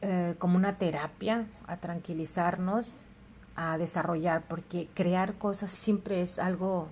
eh, 0.00 0.36
como 0.38 0.56
una 0.56 0.78
terapia 0.78 1.46
a 1.66 1.76
tranquilizarnos, 1.76 3.02
a 3.56 3.76
desarrollar, 3.76 4.42
porque 4.48 4.88
crear 4.94 5.34
cosas 5.34 5.70
siempre 5.70 6.22
es 6.22 6.38
algo 6.38 6.88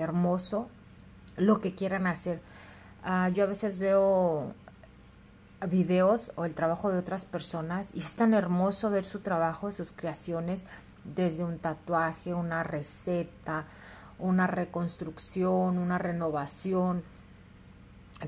hermoso, 0.00 0.68
lo 1.36 1.60
que 1.60 1.74
quieran 1.74 2.06
hacer. 2.06 2.40
Ah, 3.02 3.28
yo 3.28 3.44
a 3.44 3.46
veces 3.46 3.78
veo 3.78 4.54
videos 5.68 6.32
o 6.36 6.44
el 6.44 6.54
trabajo 6.54 6.90
de 6.90 6.98
otras 6.98 7.24
personas 7.24 7.90
y 7.94 7.98
es 7.98 8.14
tan 8.14 8.34
hermoso 8.34 8.90
ver 8.90 9.04
su 9.04 9.20
trabajo, 9.20 9.72
sus 9.72 9.92
creaciones, 9.92 10.64
desde 11.04 11.44
un 11.44 11.58
tatuaje, 11.58 12.34
una 12.34 12.62
receta, 12.62 13.64
una 14.18 14.46
reconstrucción, 14.46 15.78
una 15.78 15.98
renovación, 15.98 17.02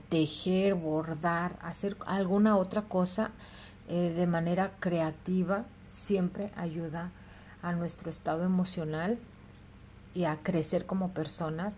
tejer, 0.09 0.75
bordar, 0.75 1.59
hacer 1.63 1.97
alguna 2.07 2.57
otra 2.57 2.83
cosa 2.83 3.31
eh, 3.89 4.13
de 4.17 4.27
manera 4.27 4.73
creativa, 4.81 5.65
siempre 5.89 6.51
ayuda 6.57 7.11
a 7.63 7.73
nuestro 7.73 8.09
estado 8.09 8.45
emocional 8.45 9.19
y 10.15 10.25
a 10.25 10.37
crecer 10.43 10.87
como 10.87 11.11
personas, 11.11 11.77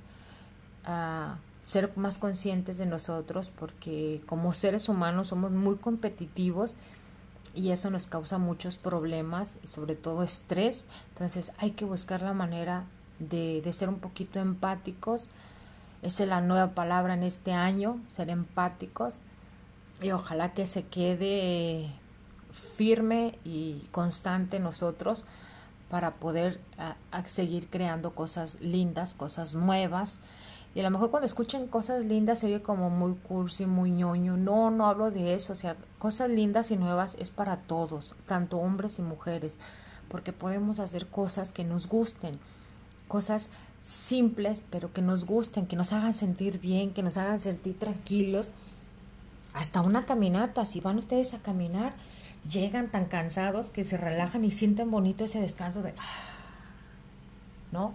a 0.85 1.38
ser 1.62 1.92
más 1.97 2.18
conscientes 2.18 2.79
de 2.79 2.87
nosotros, 2.87 3.51
porque 3.59 4.23
como 4.27 4.53
seres 4.53 4.88
humanos 4.88 5.29
somos 5.29 5.51
muy 5.51 5.77
competitivos 5.77 6.75
y 7.55 7.70
eso 7.70 7.90
nos 7.90 8.07
causa 8.07 8.38
muchos 8.38 8.77
problemas 8.77 9.59
y 9.62 9.68
sobre 9.68 9.94
todo 9.94 10.23
estrés. 10.23 10.87
Entonces 11.11 11.53
hay 11.59 11.70
que 11.70 11.85
buscar 11.85 12.20
la 12.20 12.35
manera 12.35 12.85
de, 13.18 13.62
de 13.62 13.73
ser 13.73 13.88
un 13.88 13.99
poquito 13.99 14.40
empáticos. 14.40 15.29
Esa 16.03 16.25
es 16.25 16.29
la 16.29 16.40
nueva 16.40 16.75
palabra 16.75 17.14
en 17.14 17.23
este 17.23 17.53
año, 17.53 17.99
ser 18.11 18.29
empáticos. 18.29 19.20
Y 20.03 20.11
ojalá 20.11 20.53
que 20.53 20.66
se 20.66 20.85
quede 20.85 21.90
firme 22.53 23.38
y 23.44 23.88
constante 23.90 24.61
nosotros 24.61 25.25
para 25.94 26.16
poder 26.16 26.61
seguir 27.26 27.70
creando 27.70 28.16
cosas 28.16 28.61
lindas, 28.61 29.14
cosas 29.14 29.54
nuevas 29.54 30.18
y 30.74 30.80
a 30.80 30.83
lo 30.83 30.90
mejor 30.90 31.12
cuando 31.12 31.26
escuchen 31.26 31.68
cosas 31.68 32.04
lindas 32.04 32.40
se 32.40 32.46
oye 32.46 32.61
como 32.61 32.90
muy 32.90 33.14
cursi, 33.14 33.64
muy 33.64 33.92
ñoño. 33.92 34.37
No, 34.37 34.72
no 34.72 34.87
hablo 34.87 35.12
de 35.12 35.35
eso. 35.35 35.52
O 35.52 35.57
sea, 35.57 35.76
cosas 36.00 36.30
lindas 36.30 36.72
y 36.72 36.76
nuevas 36.76 37.14
es 37.20 37.30
para 37.30 37.59
todos, 37.59 38.16
tanto 38.26 38.59
hombres 38.59 38.98
y 38.98 39.02
mujeres, 39.02 39.57
porque 40.09 40.33
podemos 40.33 40.80
hacer 40.80 41.07
cosas 41.07 41.52
que 41.52 41.62
nos 41.62 41.88
gusten, 41.88 42.40
cosas 43.07 43.50
simples, 43.80 44.64
pero 44.70 44.92
que 44.92 45.00
nos 45.00 45.26
gusten, 45.26 45.68
que 45.68 45.76
nos 45.76 45.92
hagan 45.92 46.12
sentir 46.12 46.59
bien, 46.59 46.92
que 46.92 47.04
nos 47.04 47.18
hagan 47.18 47.38
sentir 47.38 47.78
tranquilos. 47.78 48.50
Hasta 49.52 49.80
una 49.80 50.07
caminata, 50.07 50.64
si 50.64 50.80
van 50.80 50.98
ustedes 50.98 51.35
a 51.35 51.38
caminar, 51.38 51.94
llegan 52.50 52.90
tan 52.90 53.07
cansados 53.07 53.66
que 53.66 53.85
se 53.85 53.96
relajan 53.96 54.44
y 54.44 54.50
sienten 54.50 54.90
bonito 54.90 55.24
ese 55.24 55.40
descanso 55.40 55.83
de... 55.83 55.94
¿No? 57.72 57.94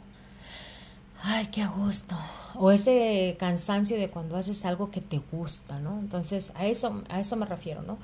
Ay, 1.22 1.48
qué 1.48 1.66
gusto 1.66 2.16
o 2.56 2.72
ese 2.72 3.38
cansancio 3.40 3.98
de 3.98 4.10
cuando 4.10 4.36
haces 4.36 4.66
algo 4.66 4.92
que 4.92 5.02
te 5.02 5.22
gusta, 5.32 5.80
¿no? 5.80 6.00
Entonces, 6.00 6.52
a 6.56 6.66
eso, 6.66 7.04
a 7.10 7.20
eso 7.20 7.36
me 7.36 7.46
refiero, 7.46 7.82
¿no? 7.82 7.98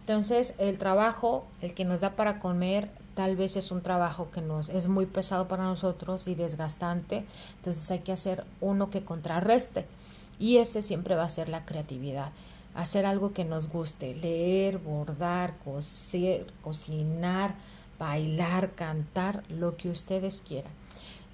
Entonces, 0.00 0.54
el 0.58 0.78
trabajo, 0.78 1.46
el 1.60 1.74
que 1.74 1.84
nos 1.84 2.00
da 2.00 2.16
para 2.16 2.38
comer, 2.40 2.90
tal 3.14 3.36
vez 3.36 3.56
es 3.56 3.70
un 3.70 3.82
trabajo 3.82 4.30
que 4.30 4.40
nos 4.40 4.68
es 4.68 4.88
muy 4.88 5.06
pesado 5.06 5.46
para 5.46 5.62
nosotros 5.62 6.26
y 6.26 6.34
desgastante, 6.34 7.24
entonces 7.58 7.90
hay 7.90 8.00
que 8.00 8.12
hacer 8.12 8.44
uno 8.60 8.90
que 8.90 9.04
contrarreste. 9.04 9.86
Y 10.38 10.56
ese 10.56 10.82
siempre 10.82 11.14
va 11.14 11.24
a 11.24 11.28
ser 11.28 11.48
la 11.48 11.64
creatividad. 11.64 12.32
Hacer 12.74 13.06
algo 13.06 13.32
que 13.32 13.44
nos 13.44 13.68
guste, 13.68 14.14
leer, 14.14 14.78
bordar, 14.78 15.58
coser, 15.64 16.46
cocinar, 16.62 17.54
bailar, 17.98 18.72
cantar, 18.72 19.44
lo 19.48 19.76
que 19.76 19.90
ustedes 19.90 20.42
quieran 20.46 20.72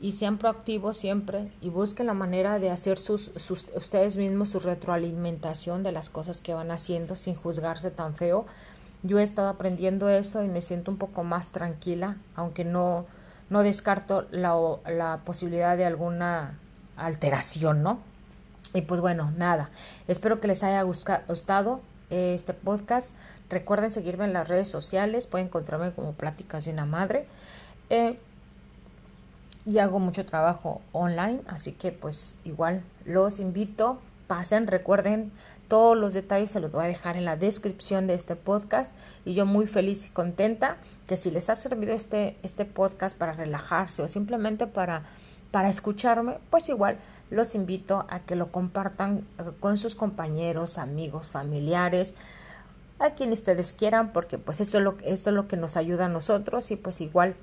y 0.00 0.12
sean 0.12 0.38
proactivos 0.38 0.96
siempre 0.96 1.50
y 1.60 1.70
busquen 1.70 2.06
la 2.06 2.14
manera 2.14 2.58
de 2.58 2.70
hacer 2.70 2.98
sus, 2.98 3.32
sus, 3.36 3.66
ustedes 3.74 4.16
mismos 4.16 4.50
su 4.50 4.60
retroalimentación 4.60 5.82
de 5.82 5.92
las 5.92 6.08
cosas 6.08 6.40
que 6.40 6.54
van 6.54 6.70
haciendo 6.70 7.16
sin 7.16 7.34
juzgarse 7.34 7.90
tan 7.90 8.14
feo. 8.14 8.46
Yo 9.02 9.18
he 9.18 9.22
estado 9.22 9.48
aprendiendo 9.48 10.08
eso 10.08 10.42
y 10.42 10.48
me 10.48 10.60
siento 10.60 10.90
un 10.90 10.98
poco 10.98 11.24
más 11.24 11.50
tranquila, 11.50 12.16
aunque 12.36 12.64
no, 12.64 13.06
no 13.50 13.62
descarto 13.62 14.26
la, 14.30 14.56
la 14.88 15.20
posibilidad 15.24 15.76
de 15.76 15.84
alguna 15.84 16.58
alteración, 16.96 17.82
¿no? 17.82 18.00
Y 18.74 18.82
pues 18.82 19.00
bueno, 19.00 19.32
nada, 19.36 19.70
espero 20.08 20.40
que 20.40 20.48
les 20.48 20.62
haya 20.62 20.82
gustado 20.82 21.80
este 22.10 22.54
podcast. 22.54 23.14
Recuerden 23.50 23.90
seguirme 23.90 24.24
en 24.24 24.32
las 24.32 24.48
redes 24.48 24.68
sociales, 24.68 25.26
pueden 25.26 25.46
encontrarme 25.46 25.92
como 25.92 26.12
Pláticas 26.12 26.64
de 26.64 26.72
una 26.72 26.86
Madre. 26.86 27.26
Eh, 27.90 28.18
y 29.66 29.78
hago 29.78 29.98
mucho 29.98 30.24
trabajo 30.24 30.80
online, 30.92 31.40
así 31.46 31.72
que 31.72 31.92
pues 31.92 32.36
igual 32.44 32.82
los 33.04 33.38
invito, 33.38 33.98
pasen, 34.26 34.66
recuerden 34.66 35.30
todos 35.68 35.96
los 35.96 36.14
detalles 36.14 36.50
se 36.50 36.60
los 36.60 36.72
voy 36.72 36.84
a 36.84 36.88
dejar 36.88 37.18
en 37.18 37.26
la 37.26 37.36
descripción 37.36 38.06
de 38.06 38.14
este 38.14 38.36
podcast 38.36 38.94
y 39.26 39.34
yo 39.34 39.44
muy 39.44 39.66
feliz 39.66 40.06
y 40.06 40.08
contenta 40.08 40.78
que 41.06 41.18
si 41.18 41.30
les 41.30 41.50
ha 41.50 41.56
servido 41.56 41.92
este, 41.92 42.36
este 42.42 42.64
podcast 42.64 43.16
para 43.16 43.32
relajarse 43.32 44.02
o 44.02 44.08
simplemente 44.08 44.66
para, 44.66 45.02
para 45.50 45.68
escucharme, 45.68 46.38
pues 46.48 46.70
igual 46.70 46.96
los 47.30 47.54
invito 47.54 48.06
a 48.08 48.20
que 48.20 48.36
lo 48.36 48.50
compartan 48.50 49.26
eh, 49.38 49.52
con 49.60 49.78
sus 49.78 49.94
compañeros, 49.94 50.78
amigos, 50.78 51.28
familiares, 51.28 52.14
a 52.98 53.10
quien 53.10 53.32
ustedes 53.32 53.72
quieran, 53.72 54.12
porque 54.12 54.38
pues 54.38 54.60
esto 54.60 54.78
es 54.78 54.84
lo, 54.84 54.96
esto 55.04 55.30
es 55.30 55.36
lo 55.36 55.46
que 55.46 55.56
nos 55.56 55.76
ayuda 55.76 56.06
a 56.06 56.08
nosotros 56.08 56.70
y 56.70 56.76
pues 56.76 57.00
igual 57.00 57.36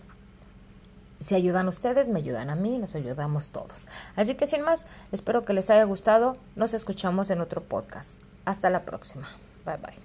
si 1.19 1.35
ayudan 1.35 1.67
ustedes, 1.67 2.07
me 2.07 2.19
ayudan 2.19 2.49
a 2.49 2.55
mí, 2.55 2.77
nos 2.77 2.95
ayudamos 2.95 3.49
todos. 3.49 3.87
Así 4.15 4.35
que 4.35 4.47
sin 4.47 4.61
más, 4.61 4.85
espero 5.11 5.45
que 5.45 5.53
les 5.53 5.69
haya 5.69 5.83
gustado. 5.85 6.37
Nos 6.55 6.73
escuchamos 6.73 7.29
en 7.29 7.41
otro 7.41 7.63
podcast. 7.63 8.19
Hasta 8.43 8.69
la 8.69 8.83
próxima. 8.83 9.27
Bye 9.65 9.77
bye. 9.77 9.95